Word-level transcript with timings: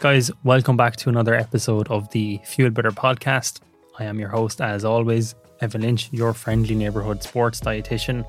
Guys, 0.00 0.30
welcome 0.44 0.78
back 0.78 0.96
to 0.96 1.10
another 1.10 1.34
episode 1.34 1.86
of 1.88 2.08
the 2.08 2.40
Fuel 2.46 2.70
Better 2.70 2.90
podcast. 2.90 3.60
I 3.98 4.04
am 4.04 4.18
your 4.18 4.30
host, 4.30 4.62
as 4.62 4.82
always, 4.82 5.34
Evan 5.60 5.82
Lynch, 5.82 6.10
your 6.10 6.32
friendly 6.32 6.74
neighborhood 6.74 7.22
sports 7.22 7.60
dietitian. 7.60 8.24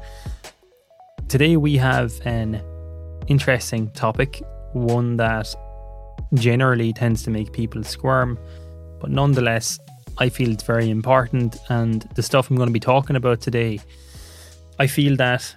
Today 1.29 1.55
we 1.55 1.77
have 1.77 2.11
an 2.25 2.61
interesting 3.27 3.89
topic, 3.91 4.43
one 4.73 5.15
that 5.15 5.55
generally 6.33 6.91
tends 6.91 7.23
to 7.23 7.29
make 7.29 7.53
people 7.53 7.85
squirm, 7.85 8.37
but 8.99 9.09
nonetheless, 9.09 9.79
I 10.17 10.27
feel 10.27 10.51
it's 10.51 10.63
very 10.63 10.89
important. 10.89 11.55
And 11.69 12.01
the 12.15 12.21
stuff 12.21 12.49
I'm 12.49 12.57
going 12.57 12.67
to 12.67 12.73
be 12.73 12.81
talking 12.81 13.15
about 13.15 13.39
today, 13.39 13.79
I 14.77 14.87
feel 14.87 15.15
that 15.15 15.55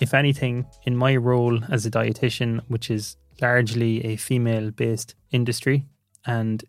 if 0.00 0.14
anything, 0.14 0.64
in 0.84 0.96
my 0.96 1.16
role 1.16 1.62
as 1.70 1.84
a 1.84 1.90
dietitian, 1.90 2.62
which 2.68 2.90
is 2.90 3.18
largely 3.40 4.04
a 4.04 4.16
female 4.16 4.70
based 4.70 5.14
industry, 5.30 5.84
and 6.24 6.64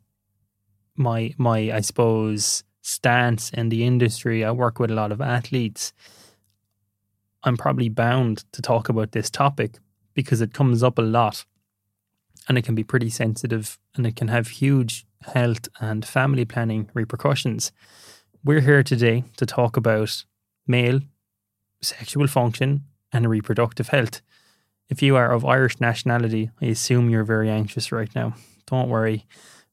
my 0.96 1.34
my 1.38 1.72
I 1.72 1.82
suppose 1.82 2.64
stance 2.82 3.50
in 3.50 3.70
the 3.70 3.84
industry, 3.84 4.46
I 4.46 4.52
work 4.52 4.80
with 4.80 4.92
a 4.92 4.96
lot 4.96 5.12
of 5.12 5.22
athletes. 5.22 5.94
I'm 7.44 7.58
probably 7.58 7.90
bound 7.90 8.44
to 8.54 8.62
talk 8.62 8.90
about 8.90 9.12
this 9.12 9.30
topic 9.30 9.80
because 10.14 10.42
it 10.42 10.54
comes 10.54 10.84
up 10.84 10.98
a 10.98 11.02
lot 11.02 11.46
and 12.48 12.58
it 12.58 12.64
can 12.64 12.76
be 12.76 12.84
pretty 12.84 13.09
sensitive 13.09 13.78
and 13.96 14.08
it 14.08 14.16
can 14.16 14.30
have 14.30 14.48
huge 14.48 15.06
health 15.22 15.68
and 15.80 16.06
family 16.06 16.46
planning 16.46 16.90
repercussions. 16.94 17.72
We're 18.44 18.62
here 18.62 18.84
today 18.84 19.26
to 19.38 19.46
talk 19.46 19.78
about 19.78 20.24
male 20.66 21.02
sexual 21.81 22.28
function 22.28 22.86
and 23.12 23.30
reproductive 23.30 23.90
health. 23.90 24.22
If 24.90 25.02
you 25.02 25.16
are 25.18 25.34
of 25.34 25.44
Irish 25.44 25.80
nationality, 25.80 26.50
I 26.62 26.66
assume 26.66 27.10
you're 27.10 27.26
very 27.26 27.50
anxious 27.50 27.92
right 27.92 28.14
now. 28.16 28.36
Don't 28.68 28.90
worry, 28.90 29.26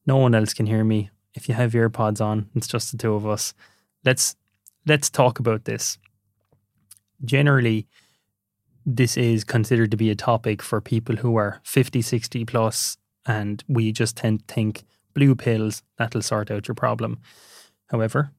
no 0.05 0.17
one 0.17 0.35
else 0.35 0.53
can 0.53 0.65
hear 0.65 0.83
me. 0.83 1.09
If 1.33 1.47
you 1.47 1.55
have 1.55 1.71
earpods 1.71 2.21
on, 2.21 2.49
it's 2.55 2.67
just 2.67 2.91
the 2.91 2.97
two 2.97 3.13
of 3.13 3.25
us. 3.25 3.53
Let's 4.03 4.35
let's 4.85 5.09
talk 5.09 5.39
about 5.39 5.65
this. 5.65 5.97
Generally, 7.23 7.87
this 8.85 9.17
is 9.17 9.43
considered 9.43 9.91
to 9.91 9.97
be 9.97 10.09
a 10.09 10.15
topic 10.15 10.61
for 10.61 10.79
people 10.79 11.15
who 11.15 11.37
are 11.37 11.59
50, 11.63 12.01
60 12.01 12.45
plus, 12.45 12.97
and 13.25 13.63
we 13.67 13.91
just 13.91 14.17
tend 14.17 14.47
to 14.47 14.53
think 14.53 14.83
blue 15.13 15.33
pills, 15.33 15.81
that'll 15.97 16.21
sort 16.21 16.51
out 16.51 16.67
your 16.67 16.75
problem. 16.75 17.19
However, 17.87 18.31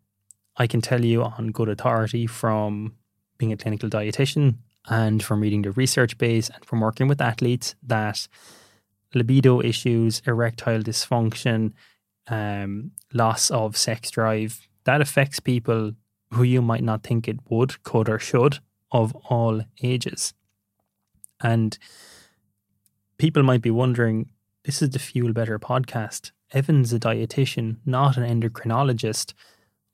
I 0.57 0.67
can 0.67 0.81
tell 0.81 1.05
you 1.05 1.23
on 1.23 1.53
good 1.53 1.69
authority 1.69 2.27
from 2.27 2.95
being 3.39 3.53
a 3.53 3.57
clinical 3.57 3.89
dietitian 3.89 4.57
and 4.89 5.23
from 5.23 5.41
reading 5.41 5.62
the 5.62 5.73
research 5.73 6.17
base 6.19 6.48
and 6.48 6.65
from 6.65 6.81
working 6.81 7.09
with 7.09 7.20
athletes 7.20 7.75
that 7.83 8.29
libido 9.15 9.61
issues, 9.61 10.23
erectile 10.27 10.80
dysfunction, 10.80 11.73
um, 12.29 12.92
loss 13.13 13.51
of 13.51 13.77
sex 13.77 14.11
drive, 14.11 14.69
that 14.85 15.01
affects 15.01 15.41
people 15.41 15.92
who 16.33 16.42
you 16.42 16.63
might 16.63 16.85
not 16.85 17.02
think 17.02 17.29
it 17.29 17.39
would, 17.48 17.83
could, 17.83 18.08
or 18.08 18.19
should 18.19 18.58
of 18.92 19.14
all 19.29 19.63
ages. 19.83 20.35
And 21.41 21.77
people 23.18 23.42
might 23.42 23.63
be 23.63 23.70
wondering 23.70 24.30
this 24.64 24.83
is 24.83 24.91
the 24.91 24.98
Fuel 24.98 25.33
Better 25.33 25.58
podcast. 25.58 26.33
Evan's 26.53 26.92
a 26.92 26.98
dietitian, 26.98 27.77
not 27.85 28.17
an 28.17 28.24
endocrinologist. 28.24 29.33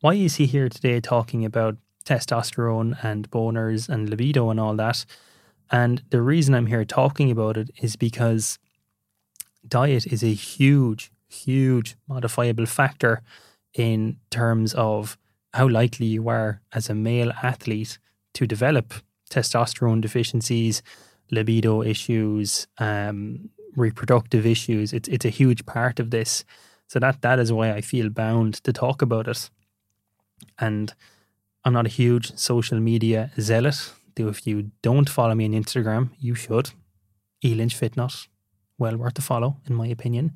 Why 0.01 0.15
is 0.15 0.37
he 0.37 0.47
here 0.47 0.69
today 0.69 1.01
talking 1.01 1.45
about 1.45 1.77
testosterone 2.03 3.03
and 3.05 3.31
boners 3.31 3.89
and 3.89 4.09
libido 4.09 4.51
and 4.51 4.61
all 4.61 4.77
that? 4.77 5.05
And 5.71 6.03
the 6.11 6.21
reason 6.21 6.55
I'm 6.55 6.67
here 6.67 6.85
talking 6.85 7.31
about 7.31 7.57
it 7.57 7.71
is 7.81 7.97
because 7.97 8.59
diet 9.67 10.07
is 10.07 10.23
a 10.23 10.35
huge, 10.35 11.11
huge 11.29 11.97
modifiable 12.09 12.67
factor 12.67 13.23
in 13.75 14.19
terms 14.31 14.75
of 14.75 15.17
how 15.55 15.69
likely 15.69 16.07
you 16.07 16.29
are 16.29 16.61
as 16.73 16.89
a 16.89 16.95
male 16.95 17.33
athlete 17.43 17.99
to 18.35 18.47
develop 18.47 18.95
testosterone 19.31 20.01
deficiencies, 20.01 20.83
libido 21.31 21.83
issues, 21.83 22.67
um, 22.79 23.51
reproductive 23.77 24.47
issues. 24.47 24.93
It's 24.93 25.09
it's 25.09 25.25
a 25.25 25.31
huge 25.31 25.65
part 25.65 25.99
of 26.01 26.11
this. 26.11 26.45
So 26.87 26.99
that 26.99 27.23
that 27.23 27.39
is 27.39 27.53
why 27.53 27.73
I 27.73 27.81
feel 27.81 28.11
bound 28.11 28.55
to 28.65 28.73
talk 28.73 29.03
about 29.03 29.29
it. 29.29 29.51
And 30.59 30.95
I'm 31.65 31.73
not 31.73 31.87
a 31.87 31.91
huge 31.91 32.37
social 32.37 32.81
media 32.81 33.31
zealot. 33.41 33.93
Though 34.17 34.29
if 34.29 34.47
you 34.47 34.71
don't 34.83 35.09
follow 35.09 35.35
me 35.35 35.47
on 35.47 35.53
Instagram, 35.53 36.11
you 36.19 36.35
should. 36.35 36.71
Elinch 37.43 37.75
Fitness, 37.75 38.29
well 38.79 38.97
worth 38.97 39.19
a 39.19 39.23
follow, 39.23 39.57
in 39.67 39.75
my 39.75 39.87
opinion. 39.87 40.33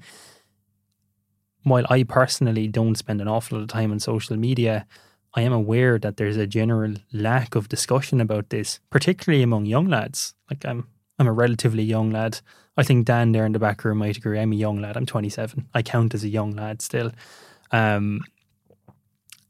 While 1.62 1.84
I 1.91 2.04
personally 2.04 2.69
don't 2.69 2.97
spend 2.97 3.20
an 3.20 3.28
awful 3.28 3.59
lot 3.59 3.64
of 3.64 3.69
time 3.69 3.92
on 3.92 4.00
social 4.00 4.37
media, 4.37 4.87
I 5.34 5.42
am 5.42 5.53
aware 5.53 5.98
that 5.98 6.16
there's 6.16 6.37
a 6.37 6.47
general 6.47 6.94
lack 7.12 7.54
of 7.54 7.69
discussion 7.69 8.20
about 8.20 8.50
this, 8.50 8.81
particularly 8.91 9.43
among 9.43 9.66
young 9.66 9.87
lads. 9.87 10.34
Like 10.48 10.64
I'm 10.64 10.87
I'm 11.19 11.26
a 11.26 11.32
relatively 11.32 11.82
young 11.82 12.10
lad. 12.10 12.41
I 12.76 12.82
think 12.82 13.06
Dan 13.06 13.32
there 13.32 13.47
in 13.47 13.53
the 13.53 13.58
back 13.58 13.84
room 13.84 13.98
might 13.98 14.16
agree. 14.16 14.38
I'm 14.38 14.53
a 14.53 14.56
young 14.56 14.81
lad. 14.81 14.97
I'm 14.97 15.06
27. 15.06 15.69
I 15.75 15.82
count 15.82 16.14
as 16.14 16.25
a 16.25 16.28
young 16.28 16.53
lad 16.53 16.82
still. 16.82 17.10
Um, 17.72 18.20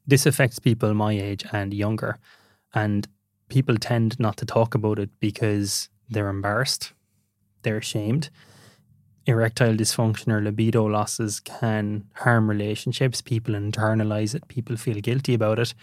this 0.07 0.25
affects 0.25 0.59
people 0.59 0.93
my 0.93 1.13
age 1.13 1.45
and 1.51 1.73
younger, 1.73 2.17
and 2.73 3.07
people 3.49 3.77
tend 3.77 4.19
not 4.19 4.37
to 4.37 4.45
talk 4.45 4.73
about 4.73 4.99
it 4.99 5.09
because 5.19 5.89
they're 6.09 6.29
embarrassed, 6.29 6.93
they're 7.63 7.77
ashamed. 7.77 8.29
Erectile 9.25 9.73
dysfunction 9.73 10.31
or 10.31 10.41
libido 10.41 10.85
losses 10.85 11.41
can 11.41 12.05
harm 12.13 12.49
relationships. 12.49 13.21
People 13.21 13.55
internalize 13.55 14.33
it. 14.33 14.47
People 14.47 14.77
feel 14.77 15.01
guilty 15.01 15.33
about 15.33 15.59
it. 15.59 15.73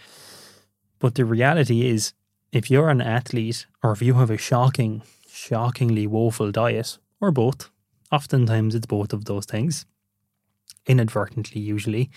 But 0.97 1.13
the 1.13 1.25
reality 1.25 1.87
is, 1.87 2.13
if 2.51 2.71
you're 2.71 2.89
an 2.89 3.01
athlete 3.01 3.67
or 3.83 3.91
if 3.91 4.01
you 4.01 4.15
have 4.15 4.31
a 4.31 4.37
shocking 4.37 5.03
shockingly 5.35 6.07
woeful 6.07 6.51
diet, 6.51 6.97
or 7.19 7.31
both. 7.31 7.69
Oftentimes 8.11 8.75
it's 8.75 8.85
both 8.85 9.13
of 9.13 9.25
those 9.25 9.45
things, 9.45 9.85
inadvertently, 10.85 11.61
usually. 11.61 12.09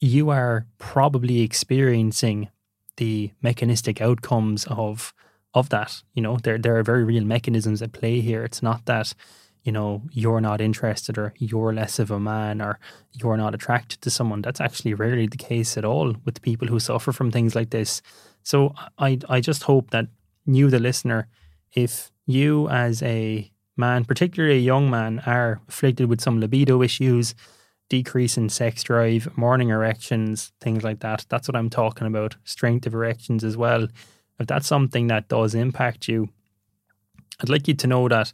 You 0.00 0.30
are 0.30 0.66
probably 0.78 1.40
experiencing 1.40 2.48
the 2.96 3.32
mechanistic 3.42 4.00
outcomes 4.00 4.66
of 4.66 5.14
of 5.54 5.70
that. 5.70 6.02
You 6.14 6.22
know, 6.22 6.36
there 6.42 6.58
there 6.58 6.76
are 6.76 6.82
very 6.82 7.04
real 7.04 7.24
mechanisms 7.24 7.82
at 7.82 7.92
play 7.92 8.20
here. 8.20 8.44
It's 8.44 8.62
not 8.62 8.84
that, 8.86 9.14
you 9.62 9.72
know, 9.72 10.02
you're 10.12 10.40
not 10.40 10.60
interested 10.60 11.16
or 11.18 11.32
you're 11.38 11.72
less 11.72 11.98
of 11.98 12.10
a 12.10 12.20
man 12.20 12.60
or 12.60 12.78
you're 13.12 13.38
not 13.38 13.54
attracted 13.54 14.02
to 14.02 14.10
someone. 14.10 14.42
That's 14.42 14.60
actually 14.60 14.94
rarely 14.94 15.26
the 15.26 15.38
case 15.38 15.78
at 15.78 15.84
all 15.84 16.14
with 16.24 16.42
people 16.42 16.68
who 16.68 16.78
suffer 16.78 17.12
from 17.12 17.30
things 17.30 17.54
like 17.54 17.70
this. 17.70 18.02
So 18.42 18.74
I 18.98 19.18
I 19.28 19.40
just 19.40 19.62
hope 19.64 19.90
that 19.90 20.06
you, 20.44 20.70
the 20.70 20.78
listener, 20.78 21.28
if 21.72 22.12
you 22.26 22.68
as 22.68 23.02
a 23.02 23.50
man, 23.76 24.04
particularly 24.04 24.56
a 24.56 24.60
young 24.60 24.90
man, 24.90 25.22
are 25.26 25.60
afflicted 25.68 26.08
with 26.08 26.20
some 26.20 26.40
libido 26.40 26.82
issues, 26.82 27.34
decrease 27.88 28.36
in 28.36 28.48
sex 28.48 28.82
drive, 28.82 29.36
morning 29.36 29.70
erections, 29.70 30.52
things 30.60 30.82
like 30.82 31.00
that, 31.00 31.26
that's 31.28 31.48
what 31.48 31.56
I'm 31.56 31.70
talking 31.70 32.06
about. 32.06 32.36
Strength 32.44 32.86
of 32.86 32.94
erections 32.94 33.44
as 33.44 33.56
well. 33.56 33.88
If 34.38 34.46
that's 34.46 34.66
something 34.66 35.06
that 35.06 35.28
does 35.28 35.54
impact 35.54 36.08
you, 36.08 36.28
I'd 37.40 37.48
like 37.48 37.68
you 37.68 37.74
to 37.74 37.86
know 37.86 38.08
that 38.08 38.32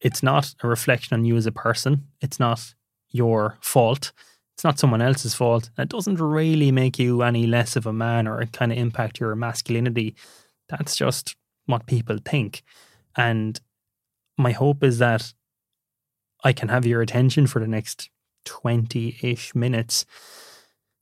it's 0.00 0.22
not 0.22 0.54
a 0.62 0.68
reflection 0.68 1.14
on 1.14 1.24
you 1.24 1.36
as 1.36 1.46
a 1.46 1.52
person. 1.52 2.08
It's 2.20 2.40
not 2.40 2.74
your 3.10 3.58
fault. 3.60 4.12
It's 4.54 4.64
not 4.64 4.78
someone 4.78 5.00
else's 5.00 5.34
fault. 5.34 5.70
It 5.78 5.88
doesn't 5.88 6.20
really 6.20 6.72
make 6.72 6.98
you 6.98 7.22
any 7.22 7.46
less 7.46 7.76
of 7.76 7.86
a 7.86 7.92
man 7.92 8.26
or 8.26 8.44
kind 8.46 8.72
of 8.72 8.78
impact 8.78 9.20
your 9.20 9.34
masculinity. 9.34 10.14
That's 10.68 10.96
just 10.96 11.36
what 11.66 11.86
people 11.86 12.18
think. 12.24 12.62
And 13.16 13.60
my 14.36 14.52
hope 14.52 14.82
is 14.82 14.98
that 14.98 15.32
I 16.44 16.52
can 16.52 16.68
have 16.68 16.84
your 16.84 17.02
attention 17.02 17.46
for 17.46 17.60
the 17.60 17.68
next 17.68 18.10
20 18.44 19.18
ish 19.22 19.54
minutes 19.54 20.04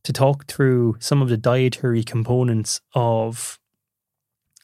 to 0.04 0.12
talk 0.12 0.46
through 0.46 0.96
some 0.98 1.22
of 1.22 1.28
the 1.28 1.36
dietary 1.36 2.02
components 2.02 2.80
of 2.94 3.58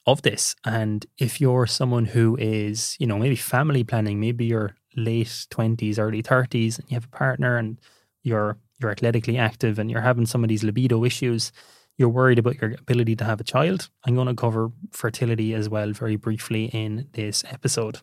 of 0.06 0.22
this. 0.22 0.54
And 0.64 1.04
if 1.18 1.40
you're 1.40 1.66
someone 1.66 2.06
who 2.06 2.36
is, 2.36 2.96
you 3.00 3.06
know, 3.06 3.18
maybe 3.18 3.36
family 3.36 3.82
planning, 3.82 4.20
maybe 4.20 4.44
you're 4.44 4.76
late 4.96 5.46
twenties, 5.50 5.98
early 5.98 6.22
thirties, 6.22 6.78
and 6.78 6.90
you 6.90 6.94
have 6.94 7.06
a 7.06 7.16
partner, 7.16 7.56
and 7.56 7.78
you're 8.22 8.58
you're 8.80 8.90
athletically 8.90 9.36
active, 9.36 9.78
and 9.78 9.90
you're 9.90 10.00
having 10.00 10.26
some 10.26 10.44
of 10.44 10.48
these 10.48 10.62
libido 10.62 11.04
issues, 11.04 11.52
you're 11.98 12.08
worried 12.08 12.38
about 12.38 12.60
your 12.60 12.74
ability 12.78 13.16
to 13.16 13.24
have 13.24 13.40
a 13.40 13.44
child. 13.44 13.88
I'm 14.04 14.14
going 14.14 14.28
to 14.28 14.34
cover 14.34 14.70
fertility 14.92 15.54
as 15.54 15.68
well 15.68 15.92
very 15.92 16.16
briefly 16.16 16.66
in 16.66 17.08
this 17.12 17.42
episode. 17.50 18.00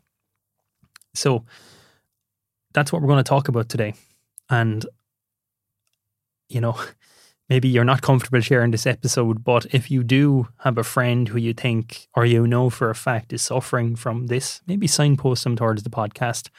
So 1.13 1.45
that's 2.73 2.91
what 2.91 3.01
we're 3.01 3.07
going 3.07 3.23
to 3.23 3.29
talk 3.29 3.47
about 3.47 3.69
today. 3.69 3.93
And, 4.53 4.85
you 6.47 6.61
know, 6.61 6.79
maybe 7.49 7.67
you're 7.67 7.83
not 7.83 8.01
comfortable 8.03 8.39
sharing 8.39 8.71
this 8.71 8.85
episode, 8.85 9.43
but 9.43 9.65
if 9.71 9.89
you 9.89 10.03
do 10.03 10.47
have 10.59 10.77
a 10.77 10.83
friend 10.83 11.27
who 11.27 11.39
you 11.39 11.53
think 11.53 12.07
or 12.15 12.25
you 12.25 12.45
know 12.45 12.69
for 12.69 12.89
a 12.89 12.95
fact 12.95 13.33
is 13.33 13.41
suffering 13.41 13.95
from 13.95 14.27
this, 14.27 14.61
maybe 14.67 14.87
signpost 14.87 15.43
them 15.43 15.55
towards 15.55 15.81
the 15.83 15.89
podcast. 15.89 16.49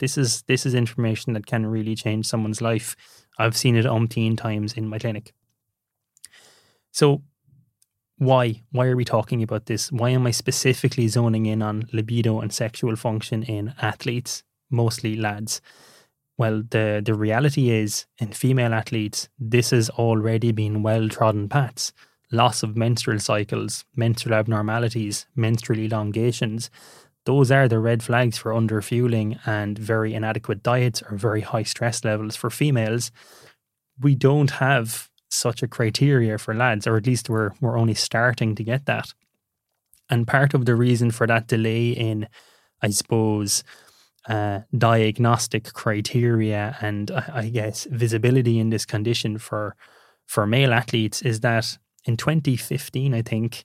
This 0.00 0.18
is 0.18 0.42
this 0.42 0.66
is 0.66 0.74
information 0.74 1.34
that 1.34 1.46
can 1.46 1.66
really 1.66 1.94
change 1.94 2.26
someone's 2.26 2.60
life. 2.60 2.96
I've 3.38 3.56
seen 3.56 3.76
it 3.76 3.86
umpteen 3.86 4.36
times 4.36 4.72
in 4.72 4.88
my 4.88 4.98
clinic. 4.98 5.32
So 6.90 7.22
why? 8.18 8.62
Why 8.72 8.86
are 8.86 8.96
we 8.96 9.04
talking 9.04 9.42
about 9.42 9.66
this? 9.66 9.92
Why 9.92 10.10
am 10.10 10.26
I 10.26 10.32
specifically 10.32 11.06
zoning 11.06 11.46
in 11.46 11.62
on 11.62 11.88
libido 11.92 12.40
and 12.40 12.52
sexual 12.52 12.96
function 12.96 13.44
in 13.44 13.74
athletes, 13.80 14.42
mostly 14.70 15.14
lads? 15.14 15.60
Well, 16.36 16.64
the, 16.68 17.00
the 17.04 17.14
reality 17.14 17.70
is 17.70 18.06
in 18.18 18.32
female 18.32 18.74
athletes, 18.74 19.28
this 19.38 19.70
has 19.70 19.88
already 19.90 20.52
been 20.52 20.82
well 20.82 21.08
trodden 21.08 21.48
paths. 21.48 21.92
Loss 22.32 22.64
of 22.64 22.76
menstrual 22.76 23.20
cycles, 23.20 23.84
menstrual 23.94 24.34
abnormalities, 24.34 25.26
menstrual 25.36 25.78
elongations. 25.78 26.70
Those 27.26 27.50
are 27.50 27.68
the 27.68 27.78
red 27.78 28.02
flags 28.02 28.36
for 28.36 28.52
underfueling 28.52 29.38
and 29.46 29.78
very 29.78 30.14
inadequate 30.14 30.62
diets 30.62 31.02
or 31.02 31.16
very 31.16 31.42
high 31.42 31.62
stress 31.62 32.04
levels 32.04 32.34
for 32.34 32.50
females. 32.50 33.12
We 34.00 34.14
don't 34.16 34.50
have 34.52 35.08
such 35.30 35.62
a 35.62 35.68
criteria 35.68 36.38
for 36.38 36.54
lads, 36.54 36.86
or 36.86 36.96
at 36.96 37.06
least 37.06 37.28
we're 37.28 37.52
we're 37.60 37.78
only 37.78 37.94
starting 37.94 38.54
to 38.56 38.64
get 38.64 38.86
that. 38.86 39.14
And 40.10 40.26
part 40.26 40.54
of 40.54 40.64
the 40.64 40.74
reason 40.74 41.10
for 41.10 41.26
that 41.26 41.46
delay 41.46 41.90
in, 41.90 42.28
I 42.82 42.90
suppose, 42.90 43.64
uh, 44.28 44.60
diagnostic 44.76 45.72
criteria 45.72 46.76
and 46.80 47.10
I 47.10 47.48
guess 47.48 47.86
visibility 47.90 48.58
in 48.58 48.70
this 48.70 48.86
condition 48.86 49.38
for 49.38 49.76
for 50.26 50.46
male 50.46 50.72
athletes 50.72 51.20
is 51.20 51.40
that 51.40 51.76
in 52.06 52.16
2015, 52.16 53.14
I 53.14 53.22
think, 53.22 53.64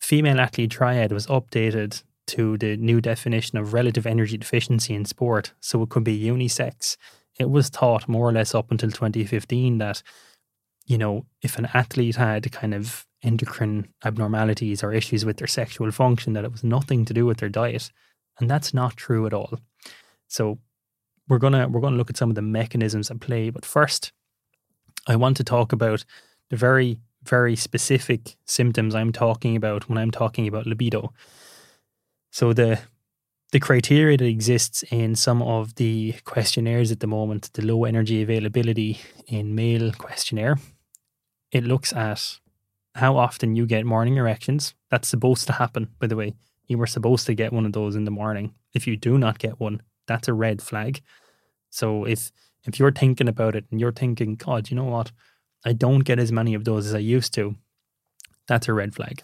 female 0.00 0.40
athlete 0.40 0.70
triad 0.70 1.10
was 1.10 1.26
updated 1.26 2.04
to 2.28 2.56
the 2.58 2.76
new 2.76 3.00
definition 3.00 3.58
of 3.58 3.72
relative 3.72 4.06
energy 4.06 4.36
deficiency 4.36 4.94
in 4.94 5.04
sport, 5.04 5.52
so 5.60 5.82
it 5.82 5.88
could 5.88 6.04
be 6.04 6.24
unisex. 6.24 6.96
It 7.38 7.50
was 7.50 7.68
thought 7.68 8.08
more 8.08 8.28
or 8.28 8.32
less 8.32 8.54
up 8.54 8.70
until 8.70 8.90
2015 8.90 9.78
that 9.78 10.02
you 10.86 10.96
know, 10.96 11.26
if 11.42 11.58
an 11.58 11.68
athlete 11.74 12.16
had 12.16 12.50
kind 12.52 12.72
of 12.72 13.06
endocrine 13.22 13.88
abnormalities 14.04 14.84
or 14.84 14.92
issues 14.92 15.24
with 15.24 15.38
their 15.38 15.48
sexual 15.48 15.90
function, 15.90 16.32
that 16.32 16.44
it 16.44 16.52
was 16.52 16.62
nothing 16.62 17.04
to 17.04 17.12
do 17.12 17.26
with 17.26 17.38
their 17.38 17.48
diet. 17.48 17.90
And 18.38 18.50
that's 18.50 18.74
not 18.74 18.96
true 18.96 19.26
at 19.26 19.32
all. 19.32 19.58
So 20.28 20.58
we're 21.28 21.38
gonna 21.38 21.68
we're 21.68 21.80
gonna 21.80 21.96
look 21.96 22.10
at 22.10 22.16
some 22.16 22.30
of 22.30 22.36
the 22.36 22.42
mechanisms 22.42 23.10
at 23.10 23.20
play. 23.20 23.50
But 23.50 23.64
first, 23.64 24.12
I 25.06 25.16
want 25.16 25.36
to 25.38 25.44
talk 25.44 25.72
about 25.72 26.04
the 26.50 26.56
very, 26.56 26.98
very 27.22 27.56
specific 27.56 28.36
symptoms 28.44 28.94
I'm 28.94 29.12
talking 29.12 29.56
about 29.56 29.88
when 29.88 29.98
I'm 29.98 30.10
talking 30.10 30.46
about 30.46 30.66
libido. 30.66 31.12
So 32.30 32.52
the 32.52 32.80
the 33.52 33.60
criteria 33.60 34.16
that 34.16 34.26
exists 34.26 34.82
in 34.90 35.14
some 35.14 35.40
of 35.40 35.76
the 35.76 36.14
questionnaires 36.24 36.90
at 36.90 37.00
the 37.00 37.06
moment, 37.06 37.52
the 37.52 37.62
low 37.62 37.84
energy 37.84 38.20
availability 38.20 38.98
in 39.28 39.54
male 39.54 39.92
questionnaire, 39.92 40.58
it 41.52 41.64
looks 41.64 41.92
at 41.92 42.38
how 42.96 43.16
often 43.16 43.54
you 43.54 43.66
get 43.66 43.86
morning 43.86 44.16
erections. 44.16 44.74
That's 44.90 45.08
supposed 45.08 45.46
to 45.46 45.52
happen, 45.54 45.88
by 46.00 46.08
the 46.08 46.16
way. 46.16 46.34
You 46.66 46.78
were 46.78 46.86
supposed 46.86 47.26
to 47.26 47.34
get 47.34 47.52
one 47.52 47.66
of 47.66 47.72
those 47.72 47.96
in 47.96 48.04
the 48.04 48.10
morning. 48.10 48.54
If 48.74 48.86
you 48.86 48.96
do 48.96 49.18
not 49.18 49.38
get 49.38 49.60
one, 49.60 49.82
that's 50.06 50.28
a 50.28 50.34
red 50.34 50.62
flag. 50.62 51.00
So 51.70 52.04
if 52.04 52.32
if 52.64 52.78
you're 52.78 52.92
thinking 52.92 53.28
about 53.28 53.54
it 53.54 53.64
and 53.70 53.80
you're 53.80 53.92
thinking, 53.92 54.34
God, 54.34 54.70
you 54.70 54.76
know 54.76 54.84
what? 54.84 55.12
I 55.64 55.72
don't 55.72 56.00
get 56.00 56.18
as 56.18 56.32
many 56.32 56.54
of 56.54 56.64
those 56.64 56.86
as 56.86 56.94
I 56.94 56.98
used 56.98 57.32
to, 57.34 57.54
that's 58.48 58.68
a 58.68 58.72
red 58.72 58.94
flag. 58.94 59.22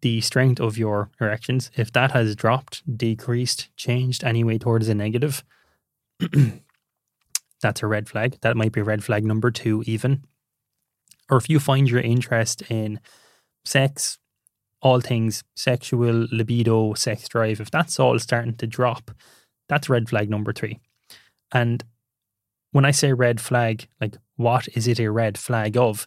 The 0.00 0.20
strength 0.20 0.60
of 0.60 0.78
your 0.78 1.10
erections, 1.20 1.70
if 1.76 1.90
that 1.92 2.12
has 2.12 2.36
dropped, 2.36 2.82
decreased, 2.96 3.74
changed 3.76 4.22
anyway 4.22 4.58
towards 4.58 4.88
a 4.88 4.94
negative, 4.94 5.42
that's 7.62 7.82
a 7.82 7.86
red 7.86 8.08
flag. 8.08 8.38
That 8.42 8.56
might 8.56 8.72
be 8.72 8.82
red 8.82 9.02
flag 9.02 9.24
number 9.24 9.50
two, 9.50 9.82
even 9.86 10.22
or 11.30 11.36
if 11.36 11.48
you 11.48 11.60
find 11.60 11.88
your 11.88 12.00
interest 12.00 12.62
in 12.70 13.00
sex, 13.64 14.18
all 14.80 15.00
things 15.00 15.42
sexual, 15.54 16.26
libido, 16.30 16.94
sex 16.94 17.28
drive, 17.28 17.60
if 17.60 17.70
that's 17.70 17.98
all 17.98 18.18
starting 18.18 18.54
to 18.54 18.66
drop, 18.66 19.10
that's 19.68 19.88
red 19.88 20.08
flag 20.08 20.30
number 20.30 20.52
three. 20.52 20.78
And 21.52 21.82
when 22.72 22.84
I 22.84 22.90
say 22.90 23.12
red 23.12 23.40
flag, 23.40 23.88
like 24.00 24.16
what 24.36 24.68
is 24.74 24.86
it 24.86 25.00
a 25.00 25.10
red 25.10 25.36
flag 25.36 25.76
of? 25.76 26.06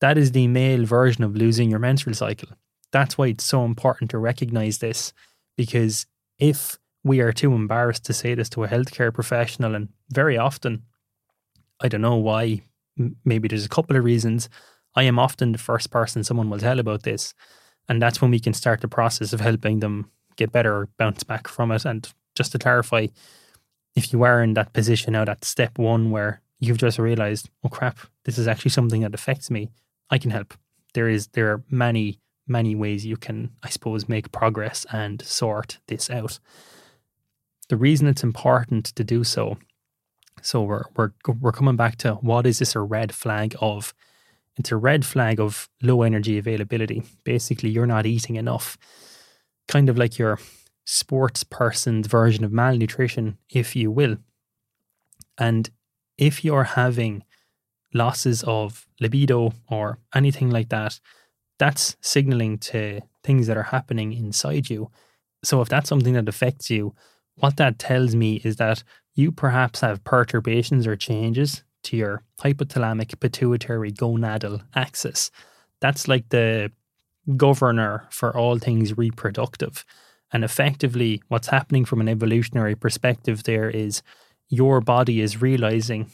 That 0.00 0.18
is 0.18 0.32
the 0.32 0.46
male 0.48 0.84
version 0.84 1.24
of 1.24 1.36
losing 1.36 1.70
your 1.70 1.78
menstrual 1.78 2.14
cycle. 2.14 2.48
That's 2.92 3.18
why 3.18 3.28
it's 3.28 3.44
so 3.44 3.64
important 3.64 4.10
to 4.10 4.18
recognize 4.18 4.78
this 4.78 5.12
because 5.56 6.06
if 6.38 6.78
we 7.04 7.20
are 7.20 7.32
too 7.32 7.52
embarrassed 7.54 8.04
to 8.06 8.12
say 8.12 8.34
this 8.34 8.48
to 8.50 8.64
a 8.64 8.68
healthcare 8.68 9.12
professional, 9.12 9.74
and 9.74 9.88
very 10.10 10.38
often, 10.38 10.84
I 11.80 11.88
don't 11.88 12.00
know 12.00 12.16
why 12.16 12.62
maybe 13.24 13.48
there's 13.48 13.66
a 13.66 13.68
couple 13.68 13.96
of 13.96 14.04
reasons. 14.04 14.48
I 14.94 15.04
am 15.04 15.18
often 15.18 15.52
the 15.52 15.58
first 15.58 15.90
person 15.90 16.24
someone 16.24 16.50
will 16.50 16.58
tell 16.58 16.78
about 16.78 17.02
this. 17.02 17.34
And 17.88 18.02
that's 18.02 18.20
when 18.20 18.30
we 18.30 18.40
can 18.40 18.54
start 18.54 18.80
the 18.80 18.88
process 18.88 19.32
of 19.32 19.40
helping 19.40 19.80
them 19.80 20.10
get 20.36 20.52
better 20.52 20.74
or 20.74 20.88
bounce 20.98 21.22
back 21.22 21.48
from 21.48 21.70
it. 21.72 21.84
And 21.84 22.10
just 22.34 22.52
to 22.52 22.58
clarify, 22.58 23.06
if 23.96 24.12
you 24.12 24.22
are 24.22 24.42
in 24.42 24.54
that 24.54 24.72
position 24.72 25.12
now, 25.12 25.24
that 25.24 25.44
step 25.44 25.78
one 25.78 26.10
where 26.10 26.40
you've 26.60 26.78
just 26.78 26.98
realized, 26.98 27.48
oh 27.64 27.68
crap, 27.68 27.98
this 28.24 28.38
is 28.38 28.46
actually 28.46 28.70
something 28.70 29.00
that 29.02 29.14
affects 29.14 29.50
me, 29.50 29.70
I 30.10 30.18
can 30.18 30.30
help. 30.30 30.54
There 30.94 31.08
is 31.08 31.28
there 31.28 31.50
are 31.52 31.62
many, 31.70 32.18
many 32.46 32.74
ways 32.74 33.06
you 33.06 33.16
can, 33.16 33.50
I 33.62 33.68
suppose, 33.68 34.08
make 34.08 34.32
progress 34.32 34.86
and 34.92 35.22
sort 35.22 35.78
this 35.86 36.10
out. 36.10 36.38
The 37.68 37.76
reason 37.76 38.06
it's 38.06 38.24
important 38.24 38.86
to 38.96 39.04
do 39.04 39.24
so 39.24 39.58
so 40.42 40.62
we're 40.62 40.84
we're 40.96 41.12
we're 41.40 41.52
coming 41.52 41.76
back 41.76 41.96
to 41.98 42.14
what 42.14 42.46
is 42.46 42.58
this 42.58 42.74
a 42.74 42.80
red 42.80 43.14
flag 43.14 43.56
of? 43.60 43.94
It's 44.58 44.72
a 44.72 44.76
red 44.76 45.06
flag 45.06 45.38
of 45.38 45.68
low 45.82 46.02
energy 46.02 46.36
availability. 46.36 47.04
Basically, 47.24 47.70
you're 47.70 47.86
not 47.86 48.06
eating 48.06 48.36
enough. 48.36 48.76
Kind 49.68 49.88
of 49.88 49.96
like 49.96 50.18
your 50.18 50.38
sports 50.84 51.44
person's 51.44 52.08
version 52.08 52.44
of 52.44 52.52
malnutrition, 52.52 53.38
if 53.48 53.76
you 53.76 53.90
will. 53.90 54.16
And 55.38 55.70
if 56.16 56.44
you're 56.44 56.64
having 56.64 57.22
losses 57.94 58.42
of 58.42 58.86
libido 59.00 59.52
or 59.70 59.98
anything 60.14 60.50
like 60.50 60.70
that, 60.70 60.98
that's 61.58 61.96
signaling 62.00 62.58
to 62.58 63.00
things 63.22 63.46
that 63.46 63.56
are 63.56 63.64
happening 63.64 64.12
inside 64.12 64.68
you. 64.68 64.90
So 65.44 65.60
if 65.60 65.68
that's 65.68 65.88
something 65.88 66.14
that 66.14 66.28
affects 66.28 66.68
you, 66.68 66.94
what 67.36 67.56
that 67.58 67.78
tells 67.78 68.16
me 68.16 68.40
is 68.42 68.56
that 68.56 68.82
you 69.14 69.30
perhaps 69.30 69.80
have 69.80 70.02
perturbations 70.02 70.86
or 70.86 70.96
changes 70.96 71.62
to 71.84 71.96
your 71.96 72.22
hypothalamic 72.40 73.18
pituitary 73.20 73.92
gonadal 73.92 74.62
axis. 74.74 75.30
That's 75.80 76.08
like 76.08 76.28
the 76.30 76.72
governor 77.36 78.06
for 78.10 78.36
all 78.36 78.58
things 78.58 78.96
reproductive. 78.96 79.84
And 80.32 80.44
effectively, 80.44 81.22
what's 81.28 81.48
happening 81.48 81.84
from 81.84 82.00
an 82.00 82.08
evolutionary 82.08 82.74
perspective 82.74 83.44
there 83.44 83.70
is 83.70 84.02
your 84.48 84.80
body 84.80 85.20
is 85.20 85.40
realizing, 85.40 86.10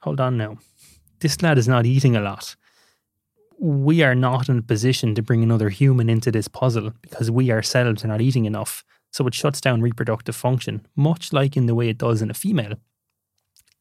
hold 0.00 0.20
on 0.20 0.36
now, 0.36 0.58
this 1.20 1.42
lad 1.42 1.58
is 1.58 1.68
not 1.68 1.86
eating 1.86 2.16
a 2.16 2.20
lot. 2.20 2.56
We 3.58 4.02
are 4.02 4.14
not 4.14 4.48
in 4.48 4.58
a 4.58 4.62
position 4.62 5.14
to 5.14 5.22
bring 5.22 5.42
another 5.42 5.68
human 5.68 6.10
into 6.10 6.30
this 6.30 6.48
puzzle 6.48 6.92
because 7.02 7.30
we 7.30 7.50
ourselves 7.52 8.04
are 8.04 8.08
not 8.08 8.20
eating 8.20 8.44
enough. 8.44 8.84
So 9.12 9.26
it 9.26 9.34
shuts 9.34 9.60
down 9.60 9.80
reproductive 9.80 10.34
function, 10.34 10.86
much 10.96 11.32
like 11.32 11.56
in 11.56 11.66
the 11.66 11.74
way 11.74 11.88
it 11.88 11.98
does 11.98 12.20
in 12.20 12.30
a 12.30 12.34
female. 12.34 12.74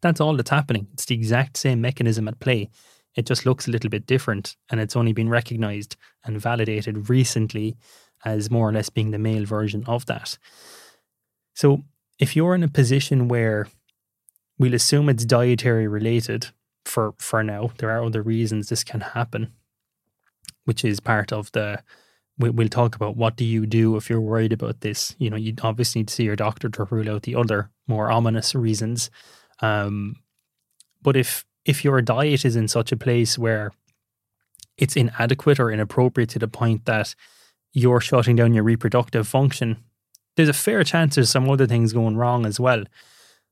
That's 0.03 0.21
all 0.21 0.35
that's 0.37 0.51
happening. 0.51 0.87
It's 0.93 1.05
the 1.05 1.15
exact 1.15 1.57
same 1.57 1.81
mechanism 1.81 2.27
at 2.27 2.39
play. 2.39 2.69
It 3.15 3.25
just 3.25 3.45
looks 3.45 3.67
a 3.67 3.71
little 3.71 3.89
bit 3.89 4.05
different, 4.05 4.55
and 4.69 4.79
it's 4.79 4.95
only 4.95 5.13
been 5.13 5.29
recognized 5.29 5.95
and 6.23 6.39
validated 6.39 7.09
recently 7.09 7.75
as 8.25 8.51
more 8.51 8.69
or 8.69 8.73
less 8.73 8.89
being 8.89 9.11
the 9.11 9.19
male 9.19 9.45
version 9.45 9.83
of 9.87 10.05
that. 10.05 10.37
So, 11.55 11.83
if 12.19 12.35
you're 12.35 12.55
in 12.55 12.63
a 12.63 12.67
position 12.67 13.27
where 13.27 13.67
we'll 14.59 14.73
assume 14.75 15.09
it's 15.09 15.25
dietary 15.25 15.87
related, 15.87 16.47
for 16.85 17.13
for 17.17 17.43
now. 17.43 17.71
There 17.77 17.89
are 17.89 18.03
other 18.03 18.21
reasons 18.21 18.69
this 18.69 18.83
can 18.83 19.01
happen, 19.01 19.53
which 20.65 20.83
is 20.85 20.99
part 20.99 21.31
of 21.31 21.51
the. 21.51 21.81
we- 22.37 22.49
We'll 22.49 22.67
talk 22.69 22.95
about 22.95 23.15
what 23.15 23.35
do 23.35 23.45
you 23.45 23.65
do 23.65 23.95
if 23.95 24.09
you're 24.09 24.21
worried 24.21 24.53
about 24.53 24.81
this. 24.81 25.15
You 25.19 25.29
know, 25.29 25.37
you 25.37 25.53
obviously 25.61 25.99
need 26.01 26.07
to 26.09 26.13
see 26.13 26.23
your 26.25 26.35
doctor 26.35 26.69
to 26.69 26.85
rule 26.85 27.09
out 27.09 27.23
the 27.23 27.35
other 27.35 27.69
more 27.87 28.11
ominous 28.11 28.55
reasons. 28.55 29.09
Um, 29.63 30.17
but 31.01 31.15
if 31.15 31.45
if 31.65 31.85
your 31.85 32.01
diet 32.01 32.43
is 32.43 32.57
in 32.57 32.67
such 32.67 32.91
a 32.91 32.97
place 32.97 33.39
where 33.39 33.71
it's 34.77 34.97
inadequate 34.97 35.59
or 35.59 35.71
inappropriate 35.71 36.29
to 36.31 36.39
the 36.39 36.49
point 36.49 36.83
that 36.85 37.15
you're 37.71 38.01
shutting 38.01 38.35
down 38.35 38.53
your 38.53 38.65
reproductive 38.65 39.25
function, 39.25 39.81
there's 40.35 40.49
a 40.49 40.53
fair 40.53 40.83
chance 40.83 41.15
there's 41.15 41.29
some 41.29 41.49
other 41.49 41.65
things 41.65 41.93
going 41.93 42.17
wrong 42.17 42.45
as 42.45 42.59
well. 42.59 42.83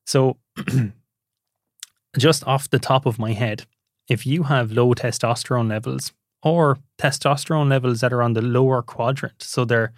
So, 0.04 0.36
just 2.18 2.46
off 2.46 2.68
the 2.68 2.78
top 2.78 3.06
of 3.06 3.18
my 3.18 3.32
head, 3.32 3.64
if 4.08 4.26
you 4.26 4.42
have 4.44 4.72
low 4.72 4.92
testosterone 4.92 5.70
levels 5.70 6.12
or 6.42 6.78
testosterone 6.98 7.70
levels 7.70 8.00
that 8.00 8.12
are 8.12 8.22
on 8.22 8.34
the 8.34 8.42
lower 8.42 8.82
quadrant, 8.82 9.42
so 9.42 9.64
they're 9.64 9.92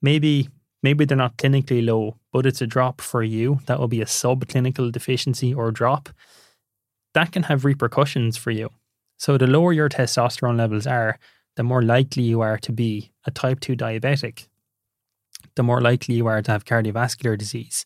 maybe 0.00 0.48
maybe 0.84 1.04
they're 1.04 1.16
not 1.16 1.36
clinically 1.36 1.84
low, 1.84 2.16
but 2.32 2.46
it's 2.46 2.62
a 2.62 2.66
drop 2.66 3.00
for 3.00 3.22
you, 3.22 3.60
that 3.66 3.78
will 3.78 3.88
be 3.88 4.00
a 4.00 4.06
subclinical 4.06 4.90
deficiency 4.90 5.52
or 5.52 5.70
drop. 5.70 6.08
That 7.14 7.32
can 7.32 7.44
have 7.44 7.64
repercussions 7.64 8.36
for 8.36 8.50
you. 8.50 8.70
So 9.18 9.38
the 9.38 9.46
lower 9.46 9.72
your 9.72 9.88
testosterone 9.88 10.56
levels 10.56 10.86
are, 10.86 11.18
the 11.56 11.62
more 11.62 11.82
likely 11.82 12.22
you 12.22 12.40
are 12.40 12.58
to 12.58 12.72
be 12.72 13.12
a 13.26 13.30
type 13.30 13.60
2 13.60 13.76
diabetic, 13.76 14.48
the 15.54 15.62
more 15.62 15.80
likely 15.80 16.14
you 16.14 16.26
are 16.26 16.42
to 16.42 16.50
have 16.50 16.64
cardiovascular 16.64 17.36
disease, 17.36 17.84